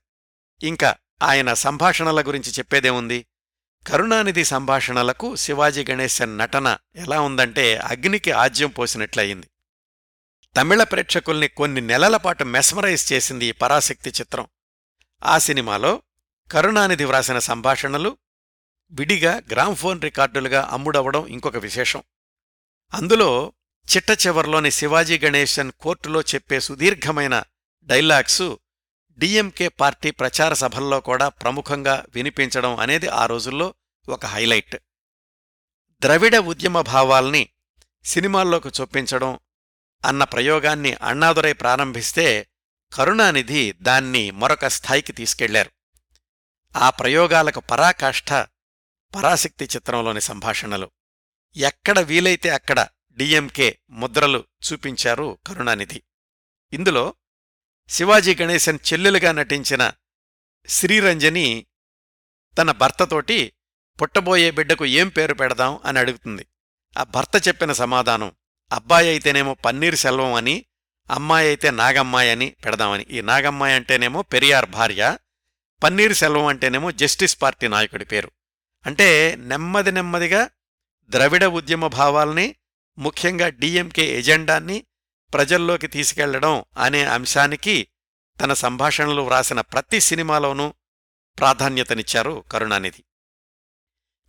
ఇంకా 0.64 0.95
ఆయన 1.24 1.53
సంభాషణల 1.53 2.22
గురించి 2.22 2.51
చెప్పేదేముంది? 2.51 3.26
కరుణానిధి 3.91 4.43
సంభాషణలకు 4.43 5.35
శివాజీ 5.35 5.85
గణేశన్ 5.89 6.37
నటన 6.37 6.77
ఎలా 6.95 7.21
ఉందంటే 7.21 7.77
అగ్నికి 7.77 8.31
ఆజ్యం 8.31 8.69
పోసినట్లయింది. 8.69 9.47
తమిళ 10.57 10.83
ప్రేక్షకుల్ని 10.83 11.47
కొన్ని 11.47 11.81
నెలల 11.81 12.17
పాటు 12.17 12.43
మెస్మరైజ్ 12.43 13.13
చేసింది 13.13 13.45
ఈ 13.45 13.51
పరాశక్తి 13.51 14.09
చిత్రం. 14.09 14.47
ఆ 15.23 15.37
సినిమాలో 15.37 16.01
కరుణానిధి 16.51 17.03
వ్రాసిన 17.03 17.39
సంభాషణలు 17.39 18.17
విడిగా 18.91 19.41
గ్రామ్ఫోన్ 19.51 20.01
రికార్డులుగా 20.01 20.69
అమ్ముడవడం 20.71 21.27
ఇంకొక 21.27 21.57
విశేషం. 21.57 22.03
అందులో 22.93 23.53
చిట్ట 23.95 24.27
చివర్లోని 24.27 24.71
శివాజీ 24.71 25.19
గణేశన్ 25.19 25.71
కోర్టులో 25.79 26.21
చెప్పే 26.21 26.59
సుదీర్ఘమైన 26.59 27.43
డైలాగ్సు 27.87 28.59
డిఎంకే 29.17 29.67
పార్టీ 29.67 30.11
ప్రచార 30.11 30.53
సభల్లో 30.53 30.99
కూడా 30.99 31.29
ప్రముఖంగా 31.29 32.05
వినిపించడం 32.15 32.75
అనేది 32.75 33.07
ఆ 33.07 33.25
రోజుల్లో 33.25 33.73
ఒక 34.10 34.26
హైలైట్. 34.26 34.76
ద్రవిడ 35.99 36.36
ఉద్యమ 36.36 36.82
భావాల్ని 36.82 37.49
సినిమాల్లోకి 38.03 38.70
చొప్పించడం 38.82 39.39
అన్న 40.05 40.24
ప్రయోగాన్ని 40.24 40.93
అణ్ణాదురై 40.93 41.53
ప్రారంభిస్తే 41.53 42.47
కరుణానిధి 42.93 43.72
దాన్ని 43.72 44.32
మరొక 44.32 44.68
స్థాయికి 44.68 45.14
తీసుకెళ్ళారు. 45.14 45.72
ఆ 46.76 46.89
ప్రయోగాలకు 46.89 47.60
పరాకాష్ఠ 47.60 48.30
పరాశక్తి 49.16 49.66
చిత్రంలోని 49.66 50.22
సంభాషణలు. 50.22 50.91
ఎక్కడ 51.55 51.99
వీలైతే 51.99 52.49
అక్కడ 52.49 52.88
డిఎంకే 53.12 53.80
ముద్రలు 53.89 54.43
చూపించారు 54.74 55.39
కరుణానిధి. 55.47 56.03
ఇందులో 56.74 57.16
శివాజీ 57.89 58.36
గణేశన్ 58.36 58.80
చెల్లెలుగా 58.93 59.32
నటించిన 59.32 59.91
శ్రీరంజని 60.68 61.66
తన 62.57 62.72
భర్తతోటి 62.72 63.53
పుట్టబోయే 64.02 64.52
బిడ్డకు 64.52 64.86
ఏం 64.86 65.10
పేరు 65.10 65.34
పెడదాం 65.34 65.80
అని 65.86 66.00
అడుగుతుంది. 66.00 66.45
ఆ 66.97 67.04
భర్త 67.04 67.47
చెప్పిన 67.47 67.72
సమాధానం 67.72 68.32
అబ్బాయి 68.72 69.10
అయితేనేమో 69.10 69.54
పన్నీర్ 69.54 69.95
సెల్వం 69.95 70.34
అని 70.34 70.66
అమ్మాయి 71.12 71.47
అయితే 71.47 71.72
నాగమ్మాయి 71.72 72.32
అని 72.32 72.56
పెడదామని. 72.66 73.06
ఈ 73.12 73.22
నాగమ్మాయి 73.22 73.76
అంటేనేమో 73.76 74.22
పెరియార్ 74.22 74.66
భార్య 74.66 75.18
పన్నీర్ 75.84 76.14
సెల్వం 76.14 76.45
అంటేనేమో 76.45 76.91
జస్టిస్ 76.91 77.41
పార్టీ 77.41 77.68
నాయకుడి 77.68 78.06
పేరు. 78.06 78.32
అంటే 78.86 79.36
నెమ్మది 79.39 79.91
నెమ్మదిగా 79.91 80.50
ద్రవిడ 81.10 81.45
ఉద్యమ 81.45 81.88
భావాల్ని 81.88 82.56
ముఖ్యంగా 82.97 83.50
డిఎంకే 83.50 84.20
ఎజెండాన్ని 84.20 84.86
ప్రజల్లోకి 85.34 85.88
తీసుకెళ్ళడం 85.88 86.64
అనే 86.78 87.06
అంశానికి 87.06 87.88
తన 88.41 88.54
సంభాషణలు 88.54 89.22
వ్రాసిన 89.22 89.62
ప్రతి 89.62 90.00
సినిమాలోనూ 90.00 90.74
ప్రాధాన్యతనిచ్చారు 91.39 92.43
కరుణానిధి. 92.52 93.04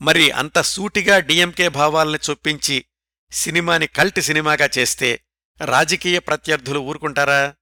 మరి 0.02 0.30
అంత 0.30 0.60
సూటిగా 0.60 1.18
డిఎంకే 1.18 1.68
భావాల్ని 1.68 2.18
చొప్పించి 2.30 2.84
సినిమాని 3.32 3.86
కల్ట్ 3.86 4.20
సినిమాగా 4.20 4.68
చేస్తే 4.78 5.24
రాజకీయ 5.64 6.18
ప్రత్యర్థులు 6.18 6.80
ఊరుకుంటారా? 6.80 7.54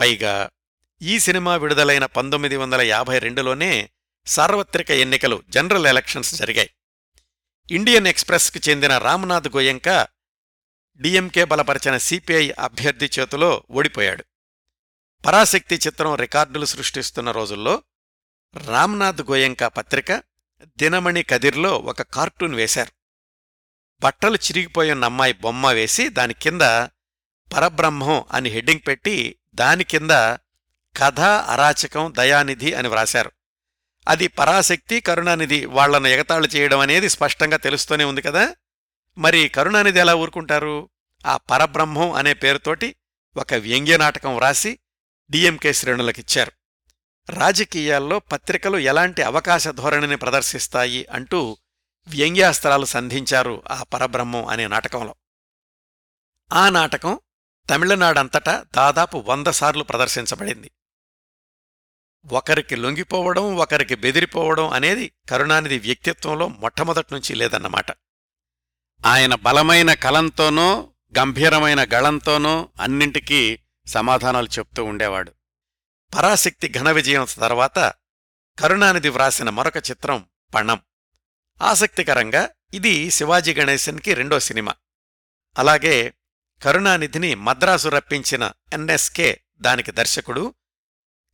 పైగా 0.00 0.50
ఈ 1.02 1.18
సినిమా 1.18 1.56
విడుదలైన 1.56 2.06
పంతొమ్మిది 2.06 2.56
వందల 2.56 2.80
యాభై 2.80 3.18
రెండులోనే 3.18 3.90
సార్వత్రిక 4.26 4.90
ఎన్నికలు 4.90 5.42
జనరల్ 5.48 5.86
ఎలక్షన్స్ 5.86 6.34
జరిగాయి. 6.34 6.70
ఇండియన్ 7.70 8.06
ఎక్స్ప్రెస్కు 8.06 8.70
చెందిన 8.70 8.98
రామ్నాథ్ 8.98 9.48
గోయంక 9.48 10.08
డిఎంకే 11.00 11.44
బలపరిచిన 11.44 11.96
సిపిఐ 11.96 12.50
అభ్యర్థి 12.50 13.10
చేతిలో 13.18 13.64
ఓడిపోయాడు. 13.70 14.24
పరాశక్తి 15.26 15.74
చిత్రం 15.74 16.14
రికార్డులు 16.14 16.64
సృష్టిస్తున్న 16.64 17.30
రోజుల్లో 17.30 17.82
రామ్నాథ్ 18.56 19.22
గోయంక 19.22 19.64
పత్రిక 19.64 20.22
దినమణి 20.64 21.22
కదిర్లో 21.22 21.78
ఒక 21.78 22.02
కార్టూన్ 22.02 22.54
వేశారు. 22.54 22.92
బట్టలు 24.02 24.34
చిరిగిపోయిన 24.34 25.04
అమ్మాయి 25.04 25.32
బొమ్మ 25.32 25.70
వేసి 25.70 26.08
దాని 26.08 26.34
కింద 26.34 26.62
పరబ్రహ్మం 27.52 28.24
అని 28.32 28.48
హెడ్డింగ్ 28.48 28.80
పెట్టి 28.86 29.36
దాని 29.54 29.84
కింద 29.84 30.10
కథ 30.96 31.20
అరాచకం 31.20 32.12
దయానిధి 32.16 32.74
అని 32.74 32.88
వ్రాశారు. 32.88 33.32
అది 34.08 34.28
పరాశక్తి 34.28 35.00
కరుణానిధి 35.00 35.66
వాళ్ళను 35.66 36.06
ఎగతాళి 36.06 36.48
చేయడం 36.48 36.78
అనేది 36.78 37.08
స్పష్టంగా 37.08 37.56
తెలుస్తూనే 37.56 38.04
ఉంది 38.04 38.22
కదా? 38.22 38.56
మరి 39.18 39.48
కరుణానిధి 39.48 39.98
ఎలా 39.98 40.14
ఊరుకుంటారు? 40.14 40.88
ఆ 41.26 41.36
పరబ్రహ్మం 41.36 42.12
అనే 42.12 42.34
పేరుతోటి 42.34 42.96
ఒక 43.36 43.54
వ్యంగ్య 43.54 43.96
నాటకం 43.96 44.36
వ్రాసి 44.36 44.78
డిఎంకే 45.30 45.72
శ్రేణులకిచ్చారు. 45.72 46.52
రాజకీయాల్లో 47.30 48.18
పత్రికలు 48.18 48.78
ఎలాంటి 48.78 49.22
అవకాశ 49.22 49.68
ధోరణిని 49.68 50.16
ప్రదర్శిస్తాయి 50.16 51.06
అంటూ 51.06 51.56
వ్యంగ్యాస్త్రాలు 52.06 52.84
సంధించారు 52.84 53.62
ఆ 53.70 53.82
పరబ్రహ్మం 53.82 54.46
అనే 54.46 54.68
నాటకంలో. 54.68 55.14
ఆ 56.52 56.68
నాటకం 56.68 57.20
తమిళనాడంతటా 57.70 58.64
దాదాపు 58.76 59.24
వంద 59.28 59.46
సార్లు 59.46 59.84
ప్రదర్శించబడింది. 59.84 60.70
ఒకరికి 62.32 62.76
లొంగిపోవడం 62.76 63.56
ఒకరికి 63.56 63.94
బెదిరిపోవడం 63.94 64.68
అనేది 64.68 65.12
కరుణానిధి 65.30 65.78
వ్యక్తిత్వంలో 65.78 66.48
మొట్టమొదట్నుంచి 66.48 67.34
లేదన్నమాట. 67.34 67.90
ఆయన 69.06 69.34
బలమైన 69.34 69.94
కలంతోనో 69.94 70.92
గంభీరమైన 71.18 71.84
గళంతోనో 71.84 72.68
అన్నింటికీ 72.80 73.58
సమాధానాలు 73.86 74.48
చెప్తూ 74.58 74.84
ఉండేవాడు. 74.84 75.32
పరాశక్తి 76.14 76.68
ఘన 76.68 76.90
విజయం 76.90 77.26
తర్వాత 77.40 77.78
కరుణానిధి 78.58 79.08
వ్రాసిన 79.08 79.50
మరొక 79.50 79.76
చిత్రం 79.76 80.26
పణం. 80.54 80.80
ఆసక్తికరంగా 81.62 82.48
ఇది 82.74 83.10
శివాజీ 83.10 83.54
గణేశన్కి 83.54 84.14
రెండో 84.14 84.40
సినిమా. 84.40 84.74
అలాగే 85.58 86.14
కరుణానిధిని 86.62 87.34
మద్రాసు 87.34 87.88
రప్పించిన 87.88 88.52
ఎన్ఎస్కే 88.72 89.40
దానికి 89.60 89.92
దర్శకుడు. 89.92 90.54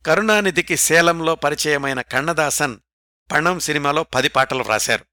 కరుణానిధికి 0.05 0.77
సేలంలో 0.77 1.35
పరిచయమైన 1.35 2.01
కన్నదాసన్ 2.01 2.77
పణం 3.31 3.59
సినిమాలో 3.59 4.03
పది 4.03 4.29
పాటలు 4.29 4.63
వ్రాశారు. 4.63 5.05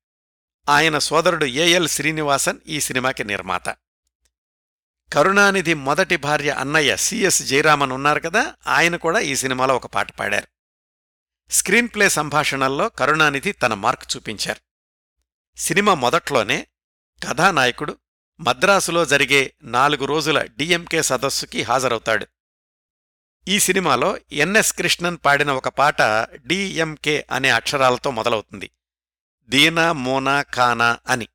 ఆయన 0.68 0.98
సోదరుడు 0.98 1.44
ఏఎల్ 1.44 1.88
శ్రీనివాసన్ 1.88 2.58
ఈ 2.66 2.80
సినిమాకి 2.80 3.24
నిర్మాత. 3.24 3.68
కరుణానిధి 5.12 5.74
మొదటి 5.74 6.16
భార్య 6.16 6.50
అన్నయ్య 6.50 6.96
సిఎస్ 6.96 7.42
జయరామన్ 7.42 7.92
ఉన్నారు 7.92 8.20
కదా 8.20 8.54
ఆయన 8.66 8.96
కూడా 8.96 9.18
ఈ 9.18 9.36
సినిమాలో 9.36 9.76
ఒక 9.76 9.86
పాట 9.86 10.12
పాడారు. 10.12 10.46
స్క్రీన్ 11.50 11.88
ప్లే 11.88 12.08
సంభాషణల్లో 12.08 12.88
కరుణానిధి 12.88 13.52
తన 13.52 13.74
మార్క్ 13.74 14.16
చూపించారు. 14.16 14.60
సినిమా 15.56 15.94
మొదట్లోనే 15.94 16.66
కథానాయకుడు 17.28 17.98
మద్రాసులో 18.40 19.04
జరిగే 19.04 19.54
నాలుగు 19.62 20.04
రోజుల 20.04 20.42
డిఎంకే 20.42 21.02
సదస్సుకి 21.02 21.62
హాజరవుతాడు. 21.62 22.26
ఈ 23.48 23.60
సినిమాలో 23.60 24.18
ఎన్ఎస్ 24.32 24.72
కృష్ణన్ 24.72 25.18
పాడిన 25.24 25.50
ఒక 25.50 25.68
పాట 25.68 26.02
డిఎంకే 26.46 27.26
అనే 27.30 27.50
అక్షరాలతో 27.50 28.10
మొదలవుతుంది. 28.10 28.70
దీనా 29.46 29.92
మోనా 29.92 30.42
ఖానా 30.42 30.98
అని. 31.08 31.28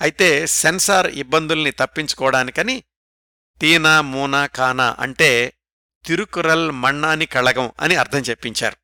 అయితే 0.00 0.46
సెన్సార్ 0.46 1.06
ఇబ్బందుల్ని 1.06 1.70
తప్పించుకోవడానికని 1.70 2.82
తీనా 3.60 4.00
మూనా 4.00 4.46
కానా 4.46 4.96
అంటే 5.00 5.54
తిరుకురల్ 6.06 6.70
మಣ್ಣాని 6.70 7.26
కళగం 7.26 7.72
అని 7.80 7.94
అర్థం 7.94 8.18
చెప్పించారు. 8.18 8.76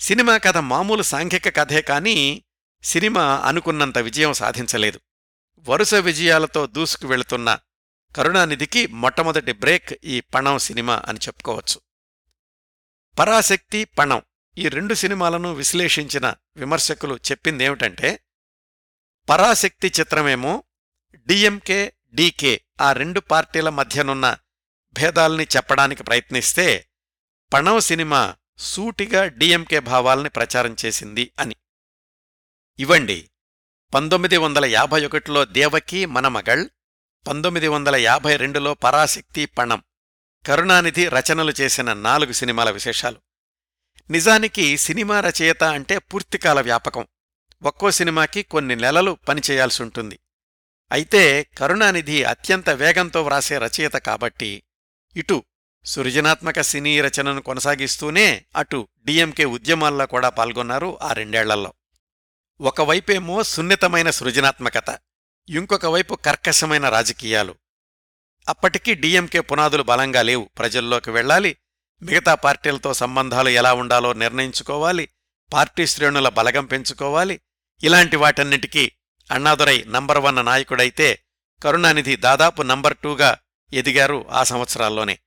సినిమా 0.00 0.38
కథ 0.38 0.56
మామూలు 0.56 1.02
సాంఘిక 1.02 1.56
కథే 1.56 1.82
కానీ 1.82 2.44
సినిమా 2.82 3.36
అనుకున్నంత 3.36 3.98
విజయం 3.98 4.32
సాధించలేదు. 4.32 5.00
వరుస 5.68 5.94
విజయాలతో 5.94 6.66
దూసుకు 6.66 7.06
వెళుతున్న 7.06 7.58
కరుణానిధికి 8.16 8.86
మొట్టమొదటి 8.86 9.52
బ్రేక్ 9.52 9.94
ఈ 10.04 10.20
పణం 10.20 10.58
సినిమా 10.58 11.02
అని 11.06 11.18
చెప్పుకోవచ్చు. 11.26 11.80
పరాశక్తి 13.18 13.84
పణం 13.84 14.22
ఈ 14.58 14.68
రెండు 14.68 14.94
సినిమాలను 14.94 15.54
విశ్లేషించిన 15.54 16.34
విమర్శకులు 16.56 17.14
చెప్పిందేమిటంటే 17.14 18.20
పరాశక్తి 19.28 19.92
చిత్రమేమో 20.00 20.64
డిఎంకే 21.16 21.92
డీకే 22.14 22.60
ఆ 22.80 22.92
రెండు 22.92 23.20
పార్టీల 23.20 23.68
మధ్యనున్న 23.68 24.36
భేదాల్ని 24.92 25.46
చెప్పడానికి 25.56 26.02
ప్రయత్నిస్తే 26.02 26.90
పణం 27.52 27.80
సినిమా 27.80 28.36
సూటిగా 28.58 29.26
డిఎంకే 29.26 29.80
భావాల్ని 29.80 30.30
ప్రచారం 30.30 30.76
చేసింది 30.84 31.32
అని. 31.40 31.56
ఇవ్వండి. 32.78 33.30
పంతొమ్మిది 33.94 34.36
వందల 34.36 34.64
యాభై 34.64 35.06
ఒకటిలో 35.06 35.44
దేవకి 35.44 36.06
మనమగళ్ 36.06 36.68
పంతొమ్మిది 37.28 37.68
వందల 37.68 37.96
యాభై 37.96 38.36
రెండులో 38.36 38.74
పరాశక్తి 38.74 39.46
పణం 39.46 39.82
కరుణానిధి 40.46 41.08
రచనలు 41.08 41.52
చేసిన 41.60 41.92
నాలుగు 41.92 42.32
సినిమాల 42.32 42.70
విశేషాలు. 42.70 43.20
నిజానికి 44.10 44.76
సినిమా 44.76 45.20
రచయిత 45.20 45.64
అంటే 45.64 45.98
పూర్తికాల 45.98 46.60
వ్యాపకం. 46.60 47.06
ఒక్కో 47.64 47.90
సినిమాకి 47.90 48.42
కొన్ని 48.42 48.76
నెలలు 48.76 49.18
పనిచేయాల్సి 49.28 49.82
ఉంటుంది. 49.82 50.18
అయితే 50.92 51.42
కరుణానిధి 51.58 52.24
అత్యంత 52.24 52.70
వేగంతో 52.70 53.22
వ్రాసే 53.22 53.58
రచయిత 53.58 53.92
కాబట్టి 53.92 54.62
ఇటు 55.16 55.42
సృజనాత్మక 55.84 56.60
సినీ 56.60 57.00
రచనను 57.00 57.40
కొనసాగిస్తూనే 57.40 58.44
అటు 58.56 58.88
డిఎంకే 59.04 59.44
ఉద్యమాల్లో 59.44 60.06
కూడా 60.06 60.28
పాల్గొన్నారు 60.28 60.98
ఆ 61.02 61.12
రెండేళ్ళలో. 61.12 61.72
ఒకవైపేమో 62.60 63.42
సున్నితమైన 63.42 64.10
సృజనాత్మకత 64.10 64.98
ఇంకొక 65.48 65.86
వైపు 65.86 66.14
కర్కశమైన 66.14 66.88
రాజకీయాలు. 66.88 67.54
అప్పటికీ 68.48 68.94
డిఎంకే 68.94 69.40
పునాదులు 69.40 69.82
బలంగా 69.82 70.22
లేవు. 70.22 70.50
ప్రజల్లోకి 70.58 71.10
వెళ్ళాలి 71.10 71.56
మిగతా 72.02 72.34
పార్టీలతో 72.34 72.94
సంబంధాలు 72.94 73.48
ఎలా 73.48 73.72
ఉండాలో 73.74 74.12
నిర్ణయించుకోవాలి 74.12 75.08
పార్టీ 75.52 75.86
శ్రేణుల 75.86 76.28
బలగం 76.28 76.64
పెంచుకోవాలి 76.64 77.40
ఇలాంటి 77.82 78.16
వాటన్నిటికీ 78.16 78.92
అన్నాదురై 79.30 79.84
నంబర్ 79.86 80.18
వన్ 80.18 80.46
నాయకుడైతే 80.46 81.24
కరుణానిధి 81.62 82.16
దాదాపు 82.16 82.62
నంబర్ 82.62 82.96
టూగా 82.96 83.36
ఎదిగారు 83.72 84.26
ఆ 84.30 84.42
సంవత్సరాల్లోనే. 84.42 85.18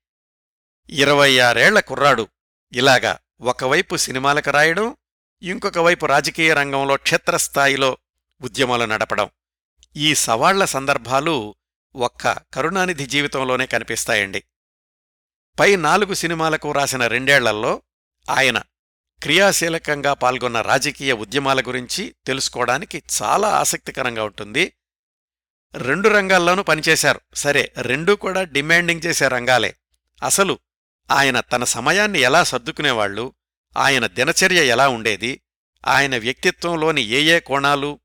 ఇరవై 0.90 1.40
ఆరేళ్ళ 1.40 1.80
కుర్రాడు. 1.80 2.28
ఇలాగా 2.74 3.20
ఒకవైపు 3.42 3.96
సినిమాలకు 3.96 4.52
రాయడం 4.52 4.96
ఇంకొక 5.42 5.78
వైపు 5.78 6.06
రాజకీయ 6.06 6.54
రంగంలో 6.54 6.98
క్షేత్రస్థాయిలో 6.98 7.98
ఉద్యమాలు 8.42 8.86
నడపడం. 8.86 9.30
ఈ 9.96 10.16
సవాళ్ళ 10.16 10.66
సందర్భాలు 10.66 11.56
ఒక్క 11.96 12.32
కరుణానిధి 12.32 13.06
జీవితంలోనే 13.06 13.66
కనిపిస్తాయండి. 13.66 14.44
పై 15.60 15.76
నాలుగు 15.76 16.14
సినిమాలకు 16.14 16.72
రాసిన 16.72 17.08
రెండేళ్ళల్లో 17.08 17.82
ఆయన 18.30 18.62
క్రియాశీలకంగా 19.24 20.14
పాల్గొన్న 20.14 20.62
రాజకీయ 20.62 21.14
ఉద్యమాల 21.14 21.62
గురించి 21.62 22.16
తెలుసుకోవడానికి 22.28 23.04
చాలా 23.22 23.48
ఆసక్తికరంగా 23.48 24.24
ఉంటుంది. 24.24 24.74
రెండు 25.76 26.10
రంగాల్లోనూ 26.10 26.64
పనిచేశారు. 26.64 27.22
సరే 27.34 27.74
రెండూ 27.82 28.16
కూడా 28.16 28.44
డిమాండింగ్ 28.44 29.02
చేసే 29.06 29.28
రంగాలే. 29.28 29.76
అసలు 30.24 30.60
ఆయన 31.12 31.40
తన 31.40 31.64
సమయాన్ని 31.64 32.20
ఎలా 32.20 32.44
సర్దుకునేవాళ్ళు 32.44 33.34
ఆయన 33.78 34.08
దినచర్య 34.08 34.66
ఎలా 34.66 34.90
ఉండేది? 34.90 35.42
ఆయన 35.88 36.18
వ్యక్తిత్వంలోని 36.18 37.02
ఏ 37.02 37.22
ఏ 37.22 37.40
కోణాలు? 37.40 38.00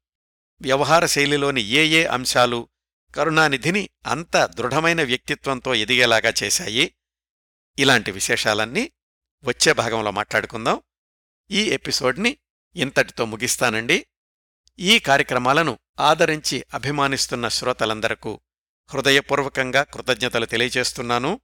వ్యవహార 0.60 1.06
శైలిలోని 1.06 1.60
ఏ 1.60 1.86
ఏ 1.86 2.04
అంశాలు? 2.04 2.68
కరుణానిధిని 3.14 3.88
అంత 4.06 4.46
దృఢమైన 4.46 5.02
వ్యక్తిత్వంతో 5.02 5.74
ఎదిగేలాగా 5.74 6.32
చేశాయి. 6.42 6.94
ఇలాంటి 7.78 8.10
విశేషాలన్నీ 8.10 8.92
వచ్చే 9.44 9.72
భాగంలో 9.72 10.10
మాట్లాడుకుందాం. 10.10 10.80
ఈ 11.52 11.62
ఎపిసోడ్ని 11.62 12.36
ఇంతటితో 12.76 13.24
ముగిస్తానండి. 13.24 14.06
ఈ 14.78 14.98
కార్యక్రమాలను 14.98 15.78
ఆదరించి 16.00 16.64
అభిమానిస్తున్న 16.74 17.48
శ్రోతలందరకు 17.48 18.40
హృదయపూర్వకంగా 18.94 19.82
కృతజ్ఞతలు 19.82 20.46
తెలియచేస్తున్నాను 20.46 21.40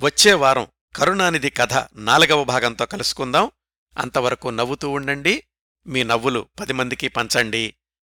వచ్చే 0.00 0.32
వారం 0.32 0.66
కరుణానిధి 0.96 1.50
కథ 1.50 1.86
నాలుగవ 1.94 2.44
భాగంతో 2.44 2.86
కలుసుకుందాం. 2.86 3.50
అంతవరకు 3.98 4.48
నవ్వుతూ 4.48 4.90
ఉండండి. 4.90 5.44
మీ 5.86 6.02
నవ్వులు 6.02 6.46
పది 6.60 6.72
మందికి 6.72 7.08
పంచండి. 7.08 7.74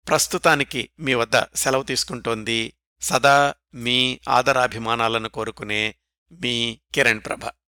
ప్రస్తుతానికి 0.08 0.90
మీ 1.00 1.14
వద్ద 1.14 1.56
సెలవు 1.56 1.82
తీసుకుంటోంది 1.82 2.74
సదా 3.00 3.54
మీ 3.74 4.20
ఆదరాభిమానాలను 4.28 5.28
కోరుకునే 5.28 5.94
మీ 6.32 6.80
కిరణ్ 6.94 7.20
ప్రభ. 7.26 7.63